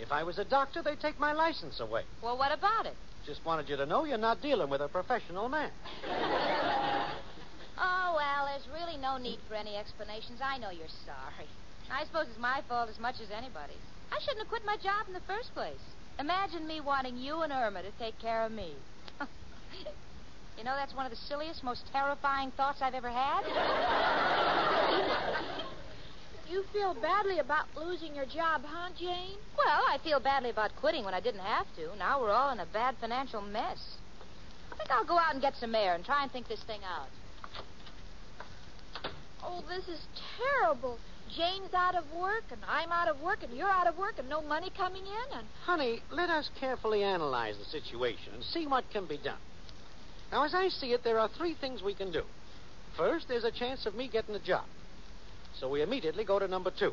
If 0.00 0.10
I 0.12 0.22
was 0.22 0.38
a 0.38 0.44
doctor, 0.44 0.82
they'd 0.82 0.98
take 0.98 1.20
my 1.20 1.32
license 1.32 1.78
away. 1.78 2.02
Well, 2.22 2.38
what 2.38 2.52
about 2.52 2.86
it? 2.86 2.96
Just 3.26 3.44
wanted 3.44 3.68
you 3.68 3.76
to 3.76 3.84
know 3.84 4.06
you're 4.06 4.16
not 4.16 4.40
dealing 4.40 4.70
with 4.70 4.80
a 4.80 4.88
professional 4.88 5.48
man. 5.48 5.70
Oh, 7.82 8.12
well, 8.14 8.44
there's 8.44 8.68
really 8.74 9.00
no 9.00 9.16
need 9.16 9.38
for 9.48 9.54
any 9.54 9.74
explanations. 9.74 10.40
I 10.44 10.58
know 10.58 10.68
you're 10.68 10.92
sorry. 11.06 11.48
I 11.90 12.04
suppose 12.04 12.26
it's 12.28 12.38
my 12.38 12.60
fault 12.68 12.90
as 12.90 12.98
much 13.00 13.14
as 13.22 13.30
anybody's. 13.30 13.80
I 14.12 14.20
shouldn't 14.20 14.40
have 14.40 14.48
quit 14.48 14.66
my 14.66 14.76
job 14.76 15.08
in 15.08 15.14
the 15.14 15.24
first 15.26 15.54
place. 15.54 15.80
Imagine 16.18 16.66
me 16.66 16.82
wanting 16.82 17.16
you 17.16 17.40
and 17.40 17.50
Irma 17.50 17.80
to 17.80 17.90
take 17.98 18.18
care 18.20 18.44
of 18.44 18.52
me. 18.52 18.74
you 20.58 20.64
know, 20.64 20.76
that's 20.76 20.94
one 20.94 21.06
of 21.06 21.10
the 21.10 21.16
silliest, 21.26 21.64
most 21.64 21.84
terrifying 21.90 22.50
thoughts 22.50 22.82
I've 22.82 22.92
ever 22.92 23.08
had. 23.08 23.44
You 26.50 26.64
feel 26.72 26.94
badly 26.94 27.38
about 27.38 27.66
losing 27.76 28.16
your 28.16 28.26
job, 28.26 28.62
huh, 28.66 28.90
Jane? 28.98 29.36
Well, 29.56 29.82
I 29.88 29.98
feel 30.02 30.18
badly 30.18 30.50
about 30.50 30.74
quitting 30.80 31.04
when 31.04 31.14
I 31.14 31.20
didn't 31.20 31.42
have 31.42 31.66
to. 31.76 31.96
Now 31.96 32.20
we're 32.20 32.32
all 32.32 32.50
in 32.50 32.58
a 32.58 32.66
bad 32.66 32.96
financial 33.00 33.40
mess. 33.40 33.78
I 34.72 34.76
think 34.76 34.90
I'll 34.90 35.04
go 35.04 35.16
out 35.16 35.32
and 35.32 35.40
get 35.40 35.54
some 35.54 35.76
air 35.76 35.94
and 35.94 36.04
try 36.04 36.24
and 36.24 36.32
think 36.32 36.48
this 36.48 36.62
thing 36.64 36.80
out. 36.82 37.06
Oh, 39.44 39.62
this 39.68 39.86
is 39.86 40.00
terrible. 40.36 40.98
Jane's 41.36 41.72
out 41.72 41.94
of 41.94 42.02
work, 42.12 42.42
and 42.50 42.60
I'm 42.66 42.90
out 42.90 43.06
of 43.06 43.20
work, 43.20 43.44
and 43.44 43.56
you're 43.56 43.70
out 43.70 43.86
of 43.86 43.96
work, 43.96 44.14
and 44.18 44.28
no 44.28 44.42
money 44.42 44.72
coming 44.76 45.02
in, 45.06 45.38
and 45.38 45.46
Honey, 45.62 46.02
let 46.10 46.30
us 46.30 46.50
carefully 46.58 47.04
analyze 47.04 47.58
the 47.58 47.64
situation 47.66 48.34
and 48.34 48.42
see 48.42 48.66
what 48.66 48.82
can 48.92 49.06
be 49.06 49.18
done. 49.18 49.38
Now, 50.32 50.44
as 50.44 50.54
I 50.54 50.68
see 50.68 50.88
it, 50.94 51.04
there 51.04 51.20
are 51.20 51.28
three 51.28 51.54
things 51.54 51.80
we 51.80 51.94
can 51.94 52.10
do. 52.10 52.22
First, 52.96 53.28
there's 53.28 53.44
a 53.44 53.52
chance 53.52 53.86
of 53.86 53.94
me 53.94 54.08
getting 54.08 54.34
a 54.34 54.40
job. 54.40 54.64
So 55.60 55.68
we 55.68 55.82
immediately 55.82 56.24
go 56.24 56.38
to 56.38 56.48
number 56.48 56.70
two. 56.70 56.92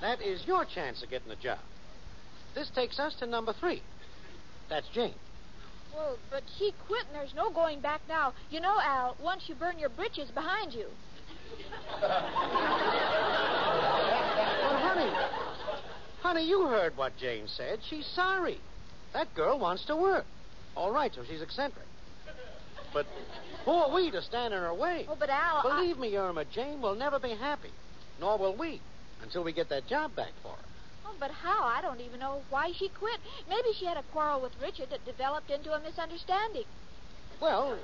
that 0.00 0.20
is 0.20 0.44
your 0.46 0.64
chance 0.64 1.00
of 1.04 1.10
getting 1.10 1.30
a 1.30 1.36
job. 1.36 1.60
This 2.56 2.68
takes 2.74 2.98
us 2.98 3.14
to 3.20 3.26
number 3.26 3.54
three. 3.60 3.82
That's 4.68 4.88
Jane. 4.88 5.14
well, 5.94 6.18
but 6.30 6.42
she 6.58 6.74
quit, 6.88 7.06
and 7.06 7.14
there's 7.14 7.34
no 7.36 7.50
going 7.50 7.80
back 7.80 8.00
now. 8.08 8.32
You 8.50 8.60
know, 8.60 8.78
Al, 8.82 9.16
once 9.22 9.44
you 9.46 9.54
burn 9.54 9.78
your 9.78 9.90
britches 9.90 10.28
behind 10.32 10.74
you. 10.74 10.86
Well, 12.00 12.10
honey, 14.80 15.12
Honey, 16.20 16.48
you 16.48 16.66
heard 16.66 16.96
what 16.96 17.16
Jane 17.16 17.46
said. 17.46 17.78
She's 17.88 18.06
sorry. 18.14 18.58
That 19.12 19.34
girl 19.34 19.58
wants 19.58 19.84
to 19.86 19.96
work. 19.96 20.26
All 20.76 20.92
right, 20.92 21.12
so 21.14 21.22
she's 21.28 21.42
eccentric. 21.42 21.86
But 22.92 23.06
who 23.64 23.70
are 23.72 23.94
we 23.94 24.10
to 24.10 24.22
stand 24.22 24.54
in 24.54 24.60
her 24.60 24.74
way? 24.74 25.06
Oh, 25.08 25.16
but 25.18 25.30
Al, 25.30 25.58
I- 25.58 25.62
Believe 25.62 25.98
me, 25.98 26.16
Irma, 26.16 26.44
Jane 26.46 26.80
will 26.80 26.94
never 26.94 27.18
be 27.18 27.30
happy. 27.34 27.70
Nor 28.20 28.38
will 28.38 28.54
we 28.56 28.80
until 29.22 29.44
we 29.44 29.52
get 29.52 29.68
that 29.70 29.86
job 29.86 30.14
back 30.14 30.32
for 30.42 30.52
her. 30.52 30.64
Oh, 31.06 31.14
but 31.18 31.30
how? 31.30 31.64
I 31.64 31.80
don't 31.82 32.00
even 32.00 32.20
know 32.20 32.42
why 32.50 32.72
she 32.78 32.88
quit. 32.88 33.18
Maybe 33.48 33.68
she 33.78 33.84
had 33.86 33.96
a 33.96 34.02
quarrel 34.12 34.40
with 34.40 34.52
Richard 34.60 34.90
that 34.90 35.04
developed 35.04 35.50
into 35.50 35.72
a 35.72 35.80
misunderstanding. 35.80 36.64
Well, 37.40 37.78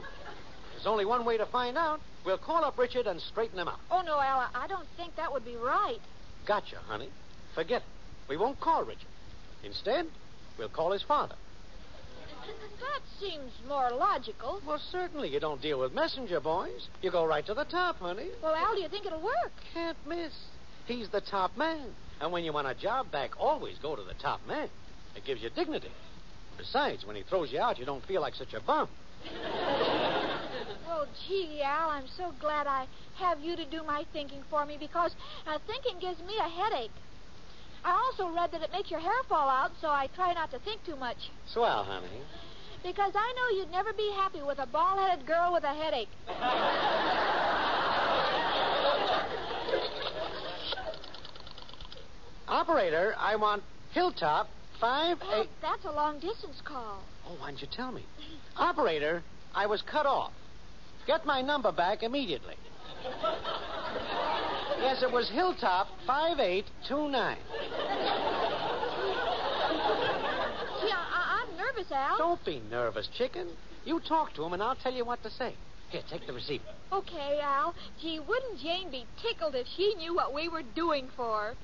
there's 0.73 0.87
only 0.87 1.05
one 1.05 1.25
way 1.25 1.37
to 1.39 1.47
find 1.47 1.77
out. 1.79 2.01
We'll 2.25 2.39
call 2.39 2.65
up 2.65 2.79
Richard 2.79 3.07
and 3.07 3.21
straighten 3.21 3.59
him 3.59 3.69
out. 3.69 3.81
Oh, 3.91 4.03
no, 4.03 4.21
Al, 4.21 4.41
I- 4.41 4.49
I 4.55 4.67
don't 4.67 4.87
think 4.97 5.17
that 5.17 5.33
would 5.33 5.45
be 5.45 5.57
right. 5.57 6.01
Gotcha, 6.47 6.77
honey. 6.87 7.09
Forget 7.55 7.83
it. 7.83 7.89
We 8.29 8.37
won't 8.37 8.61
call 8.61 8.83
Richard. 8.85 9.09
Instead, 9.63 10.07
we'll 10.59 10.69
call 10.69 10.93
his 10.93 11.03
father. 11.03 11.37
That 12.81 13.01
seems 13.21 13.53
more 13.67 13.91
logical. 13.91 14.61
Well, 14.67 14.81
certainly 14.91 15.29
you 15.29 15.41
don't 15.41 15.61
deal 15.61 15.81
with 15.81 15.93
messenger 15.93 16.41
boys. 16.41 16.89
You 17.03 17.11
go 17.11 17.25
right 17.27 17.45
to 17.47 17.55
the 17.55 17.65
top, 17.65 17.97
honey. 17.97 18.29
Well, 18.43 18.55
Al, 18.55 18.75
do 18.75 18.81
you 18.81 18.89
think 18.89 19.07
it'll 19.07 19.23
work? 19.23 19.53
Can't 19.75 19.97
miss. 20.07 20.33
He's 20.87 21.09
the 21.09 21.21
top 21.21 21.57
man. 21.57 21.95
And 22.21 22.33
when 22.33 22.45
you 22.45 22.53
want 22.53 22.69
a 22.69 22.75
job 22.75 23.11
back, 23.11 23.33
always 23.39 23.77
go 23.79 23.97
to 23.97 24.03
the 24.03 24.15
top 24.15 24.41
man. 24.47 24.69
It 25.17 25.25
gives 25.25 25.43
you 25.43 25.51
dignity. 25.51 25.91
Besides, 26.57 27.05
when 27.05 27.17
he 27.17 27.23
throws 27.23 27.53
you 27.53 27.61
out, 27.61 27.79
you 27.79 27.85
don't 27.85 28.05
feel 28.07 28.21
like 28.21 28.35
such 28.35 28.55
a 28.55 28.61
bum. 28.61 28.89
Oh, 30.89 31.07
gee, 31.27 31.61
Al, 31.63 31.91
I'm 31.91 32.07
so 32.17 32.33
glad 32.41 32.67
I 32.67 32.87
have 33.17 33.41
you 33.41 33.57
to 33.57 33.65
do 33.67 33.83
my 33.83 34.05
thinking 34.13 34.43
for 34.49 34.65
me 34.65 34.77
because 34.79 35.15
uh, 35.47 35.59
thinking 35.67 35.99
gives 36.01 36.21
me 36.21 36.35
a 36.39 36.49
headache. 36.49 36.93
I 37.87 37.93
also 37.93 38.35
read 38.35 38.51
that 38.51 38.63
it 38.63 38.73
makes 38.73 38.91
your 38.91 38.99
hair 38.99 39.23
fall 39.29 39.49
out, 39.49 39.71
so 39.81 39.87
I 39.89 40.09
try 40.17 40.33
not 40.33 40.51
to 40.51 40.59
think 40.59 40.85
too 40.85 40.97
much. 40.97 41.31
Swell, 41.47 41.85
honey. 41.85 42.09
Because 42.83 43.13
I 43.15 43.33
know 43.37 43.57
you'd 43.59 43.71
never 43.71 43.93
be 43.93 44.11
happy 44.17 44.43
with 44.43 44.59
a 44.59 44.67
bald 44.67 44.99
headed 44.99 45.25
girl 45.25 45.53
with 45.53 45.63
a 45.63 45.73
headache. 45.73 46.09
Operator, 52.49 53.15
I 53.19 53.37
want 53.37 53.63
Hilltop 53.93 54.49
five 54.81 55.19
Oh, 55.23 55.43
eight. 55.43 55.49
that's 55.63 55.85
a 55.85 55.91
long 55.93 56.19
distance 56.21 56.61
call. 56.65 57.03
Oh, 57.27 57.35
why 57.39 57.51
didn't 57.51 57.63
you 57.63 57.69
tell 57.73 57.91
me? 57.93 58.05
Operator, 58.57 59.23
I 59.55 59.67
was 59.67 59.83
cut 59.83 60.07
off. 60.07 60.33
Get 61.07 61.25
my 61.27 61.41
number 61.43 61.73
back 61.73 62.03
immediately. 62.03 62.55
yes, 64.81 65.03
it 65.03 65.11
was 65.11 65.29
Hilltop 65.31 65.89
5829. 66.07 67.37
Gee, 70.81 70.93
I- 70.93 71.43
I'm 71.43 71.57
nervous, 71.57 71.91
Al. 71.93 72.19
Don't 72.19 72.45
be 72.45 72.61
nervous, 72.71 73.09
chicken. 73.17 73.49
You 73.85 74.01
talk 74.01 74.35
to 74.35 74.45
him, 74.45 74.53
and 74.53 74.63
I'll 74.63 74.77
tell 74.77 74.93
you 74.93 75.05
what 75.05 75.23
to 75.23 75.31
say. 75.31 75.55
Here, 75.91 76.03
take 76.11 76.27
the 76.27 76.33
receiver. 76.33 76.65
Okay, 76.93 77.41
Al. 77.43 77.75
Gee, 78.01 78.19
wouldn't 78.21 78.61
Jane 78.61 78.91
be 78.91 79.07
tickled 79.23 79.55
if 79.55 79.67
she 79.77 79.95
knew 79.97 80.15
what 80.15 80.35
we 80.35 80.49
were 80.49 80.63
doing 80.75 81.09
for? 81.17 81.55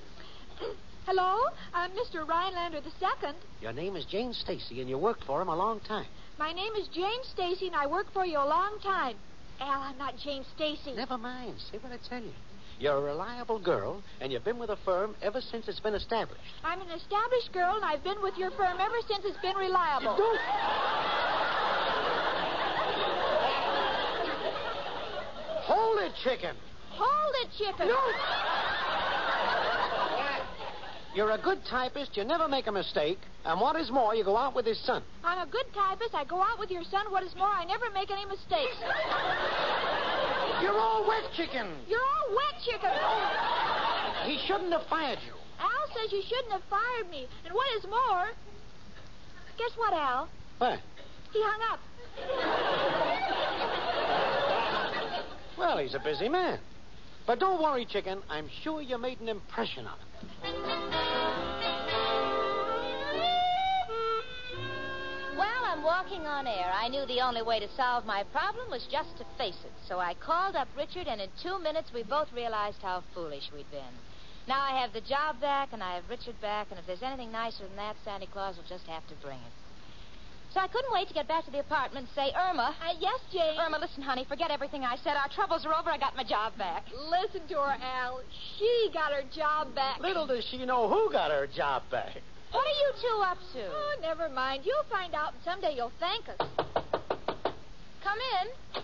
her? 0.60 0.66
Hello? 1.06 1.34
Uh, 1.34 1.78
I'm 1.78 1.90
Mr. 1.90 2.26
Rhinelander 2.28 2.78
II. 2.78 3.32
Your 3.60 3.72
name 3.72 3.96
is 3.96 4.04
Jane 4.04 4.32
Stacy, 4.32 4.80
and 4.80 4.88
you 4.88 4.98
worked 4.98 5.24
for 5.24 5.42
him 5.42 5.48
a 5.48 5.56
long 5.56 5.80
time. 5.80 6.06
My 6.38 6.52
name 6.52 6.72
is 6.80 6.86
Jane 6.88 7.24
Stacy, 7.32 7.66
and 7.66 7.74
I 7.76 7.86
worked 7.86 8.12
for 8.12 8.24
you 8.24 8.38
a 8.38 8.46
long 8.46 8.78
time. 8.82 9.16
Al, 9.60 9.80
I'm 9.82 9.98
not 9.98 10.14
Jane 10.16 10.44
Stacy. 10.54 10.92
Never 10.94 11.18
mind. 11.18 11.58
Say 11.70 11.78
what 11.78 11.92
I 11.92 11.98
tell 12.08 12.22
you. 12.22 12.32
You're 12.82 12.98
a 12.98 13.00
reliable 13.00 13.60
girl, 13.60 14.02
and 14.20 14.32
you've 14.32 14.42
been 14.42 14.58
with 14.58 14.68
the 14.68 14.76
firm 14.84 15.14
ever 15.22 15.40
since 15.40 15.68
it's 15.68 15.78
been 15.78 15.94
established. 15.94 16.40
I'm 16.64 16.80
an 16.80 16.90
established 16.90 17.52
girl, 17.52 17.76
and 17.76 17.84
I've 17.84 18.02
been 18.02 18.20
with 18.20 18.34
your 18.36 18.50
firm 18.50 18.76
ever 18.80 18.96
since 19.06 19.24
it's 19.24 19.40
been 19.40 19.54
reliable. 19.54 20.16
Hold 25.62 25.98
it, 26.00 26.12
chicken. 26.24 26.56
Hold 26.90 27.34
it, 27.44 27.50
chicken. 27.56 27.86
No. 27.86 28.00
You're 31.14 31.30
a 31.30 31.38
good 31.38 31.60
typist. 31.70 32.16
You 32.16 32.24
never 32.24 32.48
make 32.48 32.66
a 32.66 32.72
mistake. 32.72 33.20
And 33.44 33.60
what 33.60 33.76
is 33.76 33.92
more, 33.92 34.16
you 34.16 34.24
go 34.24 34.36
out 34.36 34.56
with 34.56 34.66
his 34.66 34.84
son. 34.84 35.04
I'm 35.22 35.46
a 35.46 35.48
good 35.48 35.66
typist. 35.72 36.16
I 36.16 36.24
go 36.24 36.42
out 36.42 36.58
with 36.58 36.72
your 36.72 36.82
son. 36.90 37.06
What 37.10 37.22
is 37.22 37.32
more, 37.36 37.46
I 37.46 37.64
never 37.64 37.90
make 37.94 38.10
any 38.10 38.24
mistakes. 38.24 38.74
You're 40.62 40.78
all 40.78 41.06
wet, 41.06 41.24
chicken. 41.36 41.66
You're 41.88 42.00
all 42.00 42.36
wet, 42.36 42.62
chicken. 42.64 42.90
He 44.24 44.38
shouldn't 44.46 44.72
have 44.72 44.86
fired 44.88 45.18
you. 45.26 45.32
Al 45.58 45.88
says 45.88 46.12
you 46.12 46.22
shouldn't 46.22 46.52
have 46.52 46.62
fired 46.70 47.10
me. 47.10 47.26
And 47.44 47.52
what 47.52 47.66
is 47.76 47.84
more, 47.84 48.30
guess 49.58 49.72
what, 49.76 49.92
Al? 49.92 50.28
What? 50.58 50.78
He 51.32 51.42
hung 51.42 51.60
up. 51.72 51.80
Well, 55.58 55.78
he's 55.78 55.94
a 55.94 56.00
busy 56.00 56.28
man. 56.28 56.60
But 57.26 57.38
don't 57.38 57.62
worry, 57.62 57.84
chicken. 57.84 58.22
I'm 58.28 58.48
sure 58.62 58.82
you 58.82 58.98
made 58.98 59.20
an 59.20 59.28
impression 59.28 59.86
on 59.86 59.98
him. 59.98 61.31
While 65.82 66.04
walking 66.04 66.26
on 66.28 66.46
air, 66.46 66.70
I 66.70 66.86
knew 66.86 67.04
the 67.06 67.20
only 67.26 67.42
way 67.42 67.58
to 67.58 67.66
solve 67.74 68.06
my 68.06 68.22
problem 68.30 68.70
was 68.70 68.86
just 68.86 69.18
to 69.18 69.26
face 69.36 69.58
it. 69.64 69.72
So 69.88 69.98
I 69.98 70.14
called 70.14 70.54
up 70.54 70.68
Richard, 70.76 71.08
and 71.08 71.20
in 71.20 71.28
two 71.42 71.58
minutes 71.58 71.90
we 71.92 72.04
both 72.04 72.32
realized 72.32 72.78
how 72.82 73.02
foolish 73.14 73.50
we'd 73.52 73.68
been. 73.72 73.94
Now 74.46 74.62
I 74.62 74.78
have 74.80 74.92
the 74.92 75.00
job 75.00 75.40
back, 75.40 75.70
and 75.72 75.82
I 75.82 75.96
have 75.96 76.04
Richard 76.08 76.40
back, 76.40 76.68
and 76.70 76.78
if 76.78 76.86
there's 76.86 77.02
anything 77.02 77.32
nicer 77.32 77.66
than 77.66 77.74
that, 77.76 77.96
Santa 78.04 78.28
Claus 78.28 78.56
will 78.56 78.68
just 78.68 78.86
have 78.86 79.02
to 79.08 79.14
bring 79.26 79.38
it. 79.38 79.54
So 80.54 80.60
I 80.60 80.68
couldn't 80.68 80.92
wait 80.92 81.08
to 81.08 81.14
get 81.14 81.26
back 81.26 81.46
to 81.46 81.50
the 81.50 81.58
apartment 81.58 82.06
and 82.06 82.14
say, 82.14 82.30
Irma. 82.30 82.76
Uh, 82.78 82.94
yes, 83.00 83.18
Jane. 83.32 83.58
Irma, 83.58 83.78
listen, 83.80 84.02
honey, 84.02 84.24
forget 84.28 84.52
everything 84.52 84.84
I 84.84 84.96
said. 85.02 85.16
Our 85.16 85.30
troubles 85.34 85.66
are 85.66 85.74
over. 85.74 85.90
I 85.90 85.98
got 85.98 86.14
my 86.14 86.22
job 86.22 86.56
back. 86.56 86.84
Listen 86.94 87.48
to 87.48 87.54
her, 87.54 87.76
Al. 87.82 88.20
She 88.56 88.90
got 88.94 89.10
her 89.10 89.24
job 89.34 89.74
back. 89.74 89.98
Little 89.98 90.28
does 90.28 90.46
she 90.48 90.64
know 90.64 90.88
who 90.88 91.10
got 91.10 91.32
her 91.32 91.48
job 91.48 91.82
back. 91.90 92.22
What 92.52 92.66
are 92.66 92.78
you 92.84 92.92
two 93.00 93.22
up 93.24 93.38
to? 93.54 93.66
Oh, 93.66 93.96
never 94.00 94.28
mind. 94.28 94.62
You'll 94.64 94.84
find 94.90 95.14
out, 95.14 95.32
and 95.32 95.42
someday 95.42 95.74
you'll 95.74 95.92
thank 95.98 96.28
us. 96.28 96.36
Come 98.04 98.18
in. 98.40 98.82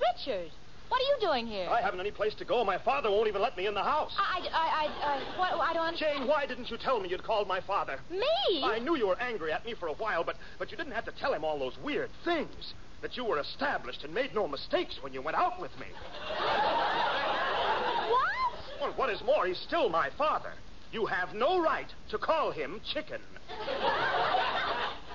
Richard, 0.00 0.50
what 0.88 1.00
are 1.00 1.04
you 1.04 1.16
doing 1.20 1.46
here? 1.46 1.68
I 1.70 1.80
haven't 1.80 2.00
any 2.00 2.10
place 2.10 2.34
to 2.36 2.44
go. 2.44 2.62
My 2.64 2.78
father 2.78 3.10
won't 3.10 3.28
even 3.28 3.40
let 3.40 3.56
me 3.56 3.66
in 3.66 3.74
the 3.74 3.82
house. 3.82 4.12
I, 4.18 4.40
I, 4.52 4.66
I, 4.66 5.14
I, 5.14 5.38
what, 5.38 5.52
I 5.60 5.72
don't 5.72 5.86
understand. 5.86 6.18
Jane, 6.18 6.28
why 6.28 6.46
didn't 6.46 6.70
you 6.70 6.76
tell 6.76 7.00
me 7.00 7.08
you'd 7.08 7.22
called 7.24 7.48
my 7.48 7.60
father? 7.60 7.98
Me? 8.10 8.62
I 8.62 8.78
knew 8.80 8.96
you 8.96 9.06
were 9.06 9.20
angry 9.20 9.52
at 9.52 9.64
me 9.64 9.74
for 9.78 9.86
a 9.86 9.94
while, 9.94 10.24
but, 10.24 10.36
but 10.58 10.70
you 10.70 10.76
didn't 10.76 10.92
have 10.92 11.04
to 11.06 11.12
tell 11.12 11.32
him 11.32 11.44
all 11.44 11.58
those 11.58 11.78
weird 11.82 12.10
things. 12.24 12.74
That 13.02 13.16
you 13.16 13.24
were 13.24 13.38
established 13.38 14.04
and 14.04 14.12
made 14.12 14.34
no 14.34 14.46
mistakes 14.46 14.98
when 15.00 15.14
you 15.14 15.22
went 15.22 15.36
out 15.36 15.58
with 15.60 15.70
me. 15.78 15.86
What? 18.10 18.80
Well, 18.80 18.92
what 18.96 19.10
is 19.10 19.22
more, 19.24 19.46
he's 19.46 19.58
still 19.58 19.88
my 19.88 20.10
father. 20.18 20.52
You 20.92 21.06
have 21.06 21.34
no 21.34 21.62
right 21.62 21.86
to 22.10 22.18
call 22.18 22.50
him 22.50 22.80
chicken. 22.92 23.20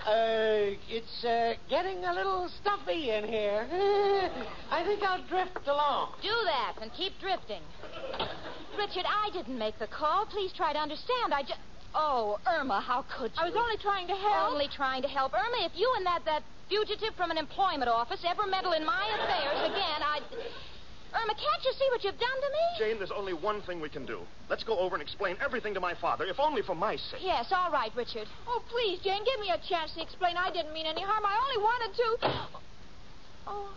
Uh, 0.05 0.77
it's 0.87 1.25
uh, 1.25 1.55
getting 1.69 2.05
a 2.05 2.13
little 2.13 2.47
stuffy 2.61 3.09
in 3.09 3.25
here. 3.25 3.67
I 4.71 4.83
think 4.85 5.01
I'll 5.03 5.25
drift 5.27 5.67
along. 5.67 6.13
Do 6.21 6.29
that 6.45 6.75
and 6.81 6.93
keep 6.93 7.13
drifting. 7.19 7.61
Richard, 8.77 9.05
I 9.07 9.29
didn't 9.33 9.57
make 9.57 9.79
the 9.79 9.87
call. 9.87 10.25
Please 10.27 10.53
try 10.55 10.73
to 10.73 10.79
understand. 10.79 11.33
I 11.33 11.41
just. 11.41 11.59
Oh, 11.95 12.37
Irma, 12.45 12.81
how 12.81 13.03
could 13.17 13.31
you? 13.31 13.41
I 13.41 13.45
was 13.45 13.55
only 13.57 13.77
trying 13.77 14.07
to 14.07 14.15
help. 14.15 14.51
Only 14.51 14.67
trying 14.67 15.01
to 15.01 15.07
help. 15.07 15.33
Irma, 15.33 15.65
if 15.65 15.71
you 15.75 15.91
and 15.97 16.05
that, 16.05 16.23
that 16.25 16.43
fugitive 16.69 17.15
from 17.15 17.31
an 17.31 17.37
employment 17.37 17.89
office 17.89 18.23
ever 18.27 18.45
meddle 18.45 18.73
in 18.73 18.85
my 18.85 19.03
affairs 19.15 19.71
again, 19.71 20.03
I'd. 20.03 20.23
Irma, 21.15 21.33
can't 21.33 21.63
you 21.63 21.71
see 21.79 21.87
what 21.91 22.03
you've 22.03 22.19
done 22.19 22.39
to 22.41 22.49
me? 22.51 22.65
Jane, 22.77 22.97
there's 22.97 23.11
only 23.15 23.33
one 23.33 23.61
thing 23.61 23.79
we 23.79 23.87
can 23.87 24.05
do. 24.05 24.19
Let's 24.49 24.63
go 24.63 24.77
over 24.77 24.95
and 24.95 25.01
explain 25.01 25.37
everything 25.43 25.73
to 25.73 25.79
my 25.79 25.93
father, 25.95 26.25
if 26.25 26.39
only 26.39 26.61
for 26.61 26.75
my 26.75 26.97
sake. 26.97 27.21
Yes, 27.21 27.53
all 27.55 27.71
right, 27.71 27.91
Richard. 27.95 28.27
Oh, 28.47 28.61
please, 28.69 28.99
Jane, 28.99 29.23
give 29.23 29.39
me 29.39 29.49
a 29.49 29.59
chance 29.69 29.93
to 29.93 30.01
explain. 30.01 30.35
I 30.35 30.51
didn't 30.51 30.73
mean 30.73 30.85
any 30.85 31.01
harm. 31.01 31.23
I 31.25 31.39
only 31.39 31.63
wanted 31.63 31.95
to. 31.95 32.49
Oh, 33.47 33.69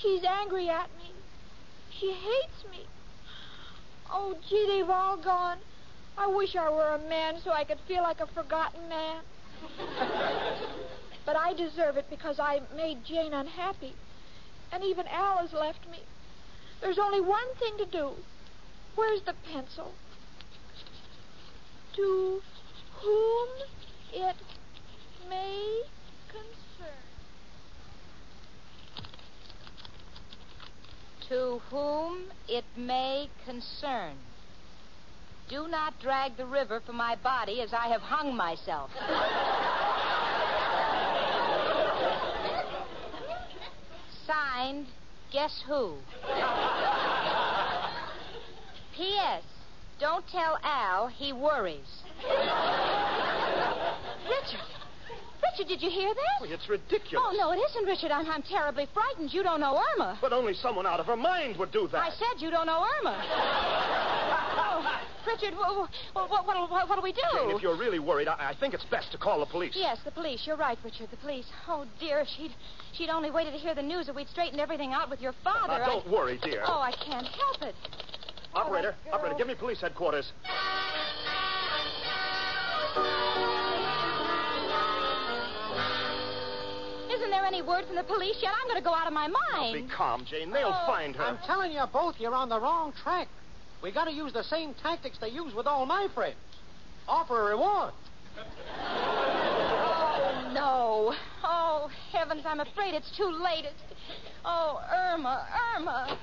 she's 0.00 0.24
angry 0.24 0.68
at 0.68 0.88
me. 0.98 1.12
She 2.00 2.10
hates 2.12 2.64
me. 2.70 2.86
Oh, 4.10 4.34
gee, 4.48 4.66
they've 4.66 4.90
all 4.90 5.16
gone. 5.16 5.58
I 6.16 6.26
wish 6.26 6.56
I 6.56 6.68
were 6.70 6.94
a 6.94 7.08
man 7.08 7.34
so 7.44 7.52
I 7.52 7.64
could 7.64 7.78
feel 7.86 8.02
like 8.02 8.20
a 8.20 8.26
forgotten 8.26 8.88
man. 8.88 9.22
but 11.24 11.36
I 11.36 11.52
deserve 11.52 11.96
it 11.96 12.06
because 12.10 12.40
I 12.40 12.62
made 12.74 13.04
Jane 13.04 13.32
unhappy. 13.32 13.94
And 14.72 14.82
even 14.82 15.06
Al 15.06 15.38
has 15.38 15.52
left 15.52 15.88
me. 15.90 16.00
There's 16.80 16.98
only 16.98 17.20
one 17.20 17.54
thing 17.58 17.76
to 17.78 17.86
do. 17.86 18.12
Where's 18.94 19.22
the 19.22 19.34
pencil? 19.52 19.92
To 21.96 22.40
whom 23.00 23.48
it 24.12 24.36
may 25.28 25.82
concern. 26.28 26.94
To 31.28 31.60
whom 31.70 32.26
it 32.48 32.64
may 32.76 33.28
concern. 33.44 34.14
Do 35.48 35.66
not 35.68 35.98
drag 36.00 36.36
the 36.36 36.46
river 36.46 36.80
for 36.84 36.92
my 36.92 37.16
body 37.16 37.62
as 37.62 37.72
I 37.72 37.88
have 37.88 38.02
hung 38.02 38.36
myself. 38.36 38.90
Signed, 44.26 44.88
guess 45.32 45.62
who? 45.66 45.96
P.S. 48.98 49.42
Don't 50.00 50.26
tell 50.26 50.58
Al 50.64 51.06
he 51.06 51.32
worries. 51.32 52.02
Richard. 54.26 54.66
Richard, 55.40 55.68
did 55.68 55.80
you 55.80 55.88
hear 55.88 56.12
that? 56.12 56.40
Well, 56.40 56.50
It's 56.50 56.68
ridiculous. 56.68 57.24
Oh, 57.24 57.32
no, 57.38 57.52
it 57.52 57.60
isn't, 57.70 57.84
Richard. 57.84 58.10
I'm, 58.10 58.28
I'm 58.28 58.42
terribly 58.42 58.88
frightened. 58.92 59.32
You 59.32 59.44
don't 59.44 59.60
know 59.60 59.80
Irma. 59.94 60.18
But 60.20 60.32
only 60.32 60.52
someone 60.52 60.84
out 60.84 60.98
of 60.98 61.06
her 61.06 61.16
mind 61.16 61.56
would 61.58 61.70
do 61.70 61.86
that. 61.92 61.98
I 61.98 62.10
said 62.10 62.42
you 62.42 62.50
don't 62.50 62.66
know 62.66 62.84
Irma. 62.98 63.22
oh, 64.58 65.00
Richard, 65.28 65.54
what, 65.56 65.88
what, 66.12 66.28
what, 66.28 66.70
what, 66.70 66.88
what 66.88 66.96
do 66.96 67.02
we 67.02 67.12
do? 67.12 67.22
Jane, 67.34 67.50
if 67.54 67.62
you're 67.62 67.78
really 67.78 68.00
worried, 68.00 68.26
I, 68.26 68.50
I 68.50 68.54
think 68.58 68.74
it's 68.74 68.84
best 68.86 69.12
to 69.12 69.18
call 69.18 69.38
the 69.38 69.46
police. 69.46 69.74
Yes, 69.76 69.98
the 70.04 70.10
police. 70.10 70.42
You're 70.44 70.56
right, 70.56 70.78
Richard. 70.84 71.08
The 71.12 71.18
police. 71.18 71.46
Oh, 71.68 71.86
dear, 72.00 72.18
if 72.18 72.28
she'd, 72.36 72.50
she'd 72.94 73.10
only 73.10 73.30
waited 73.30 73.52
to 73.52 73.58
hear 73.58 73.76
the 73.76 73.82
news 73.82 74.06
that 74.06 74.16
we'd 74.16 74.28
straightened 74.28 74.60
everything 74.60 74.92
out 74.92 75.08
with 75.08 75.20
your 75.20 75.34
father. 75.44 75.78
Now, 75.78 75.86
don't 75.86 76.08
I... 76.08 76.10
worry, 76.10 76.40
dear. 76.42 76.64
Oh, 76.66 76.80
I 76.80 76.90
can't 76.90 77.26
help 77.28 77.62
it. 77.62 77.76
Operator, 78.58 78.94
that 79.04 79.04
girl. 79.04 79.14
operator, 79.14 79.34
give 79.38 79.46
me 79.46 79.54
police 79.54 79.80
headquarters. 79.80 80.32
Isn't 87.10 87.30
there 87.30 87.44
any 87.44 87.62
word 87.62 87.84
from 87.86 87.96
the 87.96 88.02
police 88.04 88.36
yet? 88.42 88.52
I'm 88.60 88.68
going 88.68 88.80
to 88.80 88.84
go 88.84 88.94
out 88.94 89.06
of 89.06 89.12
my 89.12 89.28
mind. 89.28 89.74
Be 89.74 89.94
calm, 89.94 90.24
Jane. 90.24 90.50
They'll 90.50 90.68
Oh. 90.68 90.86
find 90.86 91.16
her. 91.16 91.24
I'm 91.24 91.38
telling 91.46 91.72
you 91.72 91.84
both, 91.92 92.20
you're 92.20 92.34
on 92.34 92.48
the 92.48 92.60
wrong 92.60 92.92
track. 92.92 93.28
We 93.82 93.90
got 93.90 94.04
to 94.04 94.12
use 94.12 94.32
the 94.32 94.44
same 94.44 94.74
tactics 94.74 95.18
they 95.18 95.28
use 95.28 95.54
with 95.54 95.66
all 95.66 95.86
my 95.86 96.08
friends. 96.14 96.36
Offer 97.08 97.40
a 97.40 97.50
reward. 97.50 97.92
Oh, 98.78 100.50
no. 100.52 101.14
Oh, 101.42 101.88
heavens, 102.12 102.42
I'm 102.44 102.60
afraid 102.60 102.94
it's 102.94 103.10
too 103.16 103.30
late. 103.30 103.64
It's... 103.64 103.82
Oh, 104.44 104.80
Irma, 104.92 105.46
Irma. 105.76 106.18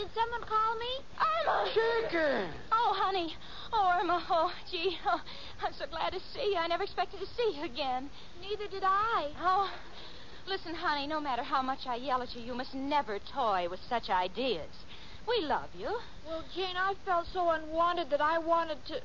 Did 0.00 0.08
someone 0.14 0.48
call 0.48 0.76
me? 0.80 1.04
Irma! 1.20 1.68
Chicken. 1.74 2.48
Oh, 2.72 2.96
honey. 2.96 3.36
Oh, 3.70 3.98
Irma. 4.00 4.24
Oh, 4.30 4.50
gee. 4.70 4.96
Oh, 5.06 5.20
I'm 5.62 5.74
so 5.74 5.84
glad 5.90 6.14
to 6.14 6.20
see 6.32 6.52
you. 6.52 6.56
I 6.56 6.68
never 6.68 6.84
expected 6.84 7.20
to 7.20 7.26
see 7.26 7.58
you 7.58 7.64
again. 7.64 8.08
Neither 8.40 8.66
did 8.70 8.82
I. 8.82 9.28
Oh, 9.38 9.70
listen, 10.48 10.74
honey, 10.74 11.06
no 11.06 11.20
matter 11.20 11.42
how 11.42 11.60
much 11.60 11.80
I 11.86 11.96
yell 11.96 12.22
at 12.22 12.34
you, 12.34 12.40
you 12.40 12.54
must 12.54 12.72
never 12.72 13.18
toy 13.18 13.68
with 13.68 13.80
such 13.90 14.08
ideas. 14.08 14.70
We 15.28 15.44
love 15.44 15.68
you. 15.78 15.98
Well, 16.26 16.44
Jane, 16.54 16.78
I 16.78 16.94
felt 17.04 17.26
so 17.34 17.50
unwanted 17.50 18.08
that 18.08 18.22
I 18.22 18.38
wanted 18.38 18.78
to. 18.86 19.02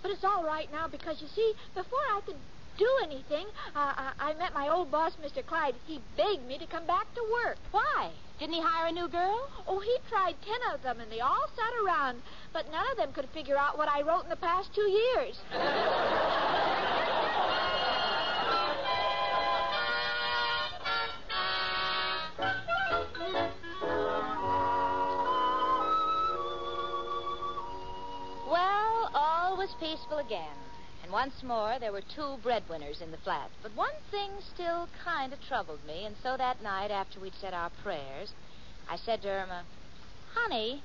But 0.00 0.12
it's 0.12 0.24
all 0.24 0.46
right 0.46 0.72
now 0.72 0.88
because, 0.88 1.20
you 1.20 1.28
see, 1.28 1.52
before 1.74 2.00
I 2.14 2.22
could 2.24 2.36
do 2.78 2.88
anything, 3.02 3.46
uh, 3.74 3.92
I, 3.96 4.12
I 4.18 4.34
met 4.34 4.54
my 4.54 4.68
old 4.68 4.90
boss, 4.90 5.12
Mr. 5.22 5.44
Clyde. 5.44 5.74
He 5.86 6.00
begged 6.16 6.46
me 6.46 6.58
to 6.58 6.66
come 6.66 6.86
back 6.86 7.12
to 7.14 7.22
work. 7.32 7.56
Why? 7.70 8.10
Didn't 8.38 8.54
he 8.54 8.60
hire 8.60 8.88
a 8.88 8.92
new 8.92 9.08
girl? 9.08 9.48
Oh, 9.66 9.80
he 9.80 9.96
tried 10.08 10.34
ten 10.44 10.74
of 10.74 10.82
them, 10.82 11.00
and 11.00 11.10
they 11.10 11.20
all 11.20 11.46
sat 11.56 11.72
around, 11.84 12.22
but 12.52 12.70
none 12.70 12.84
of 12.92 12.98
them 12.98 13.12
could 13.12 13.28
figure 13.32 13.56
out 13.56 13.78
what 13.78 13.88
I 13.88 14.02
wrote 14.02 14.24
in 14.24 14.30
the 14.30 14.36
past 14.36 14.74
two 14.74 14.82
years. 14.82 15.40
Well, 28.48 29.10
all 29.14 29.56
was 29.56 29.74
peaceful 29.80 30.18
again. 30.18 30.65
And 31.06 31.12
once 31.12 31.40
more, 31.44 31.76
there 31.78 31.92
were 31.92 32.02
two 32.16 32.36
breadwinners 32.42 33.00
in 33.00 33.12
the 33.12 33.16
flat. 33.18 33.48
But 33.62 33.76
one 33.76 33.94
thing 34.10 34.32
still 34.52 34.88
kind 35.04 35.32
of 35.32 35.38
troubled 35.40 35.78
me, 35.86 36.04
and 36.04 36.16
so 36.20 36.36
that 36.36 36.60
night, 36.64 36.90
after 36.90 37.20
we'd 37.20 37.32
said 37.40 37.54
our 37.54 37.70
prayers, 37.84 38.32
I 38.90 38.96
said 38.96 39.22
to 39.22 39.28
Irma, 39.28 39.62
Honey, 40.34 40.82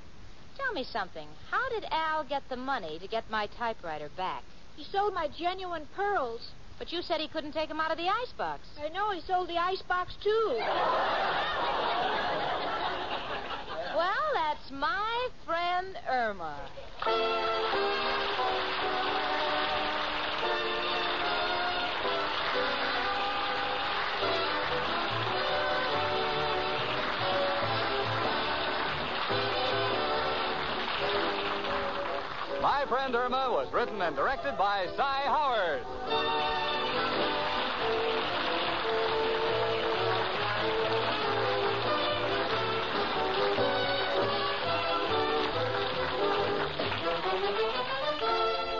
tell 0.55 0.73
me 0.73 0.83
something. 0.83 1.27
How 1.49 1.67
did 1.69 1.85
Al 1.89 2.23
get 2.23 2.43
the 2.49 2.55
money 2.55 2.99
to 2.99 3.07
get 3.07 3.31
my 3.31 3.47
typewriter 3.47 4.09
back? 4.15 4.43
He 4.75 4.83
sold 4.83 5.15
my 5.15 5.27
genuine 5.27 5.87
pearls. 5.95 6.51
But 6.77 6.91
you 6.91 7.01
said 7.01 7.19
he 7.19 7.27
couldn't 7.27 7.53
take 7.53 7.69
them 7.69 7.79
out 7.79 7.89
of 7.91 7.97
the 7.97 8.07
icebox. 8.07 8.61
I 8.79 8.89
know 8.89 9.09
he 9.09 9.21
sold 9.21 9.49
the 9.49 9.57
icebox, 9.57 10.13
too. 10.23 10.59
Well, 13.93 14.31
that's 14.33 14.71
my 14.71 15.27
friend 15.45 15.97
Irma. 16.09 16.55
My 33.21 33.27
Irma 33.27 33.51
was 33.51 33.71
written 33.71 34.01
and 34.01 34.15
directed 34.15 34.57
by 34.57 34.87
Cy 34.97 35.21
Howard. 35.25 35.85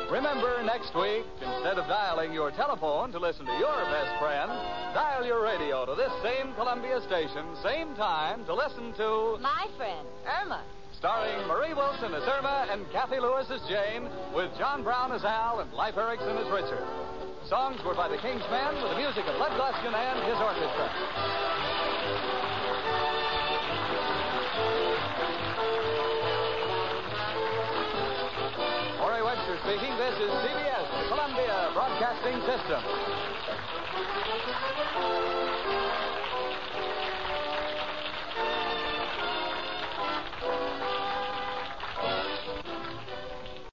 Remember, 0.09 0.63
next 0.63 0.95
week, 0.95 1.23
instead 1.39 1.77
of 1.77 1.87
dialing 1.87 2.33
your 2.33 2.49
telephone 2.49 3.11
to 3.11 3.19
listen 3.19 3.45
to 3.45 3.51
your 3.53 3.75
best 3.91 4.19
friend, 4.19 4.49
dial 4.95 5.23
your 5.23 5.43
radio 5.43 5.85
to 5.85 5.93
this 5.93 6.11
same 6.23 6.55
Columbia 6.55 6.99
station, 7.01 7.45
same 7.61 7.93
time, 7.93 8.43
to 8.45 8.55
listen 8.55 8.91
to 8.97 9.37
My 9.39 9.67
friend 9.77 10.07
Irma. 10.25 10.63
Starring 11.01 11.47
Marie 11.47 11.73
Wilson 11.73 12.13
as 12.13 12.21
Irma 12.29 12.69
and 12.69 12.85
Cathy 12.91 13.17
Lewis 13.17 13.49
as 13.49 13.57
Jane, 13.65 14.05
with 14.37 14.53
John 14.59 14.83
Brown 14.83 15.11
as 15.11 15.25
Al 15.25 15.57
and 15.59 15.73
Leif 15.73 15.97
Erickson 15.97 16.37
as 16.37 16.45
Richard. 16.53 16.85
Songs 17.49 17.81
were 17.81 17.95
by 17.95 18.07
the 18.07 18.21
King's 18.21 18.45
Men 18.53 18.77
with 18.77 18.93
the 18.93 19.01
music 19.01 19.25
of 19.25 19.33
Lud 19.41 19.49
Gluskin 19.57 19.97
and 19.97 20.17
his 20.29 20.37
orchestra. 20.37 20.85
Speaking. 29.65 29.93
This 29.97 30.15
is 30.17 30.31
CBS, 30.41 30.85
the 30.89 31.07
Columbia 31.09 31.71
Broadcasting 31.73 32.39
System. 32.47 32.81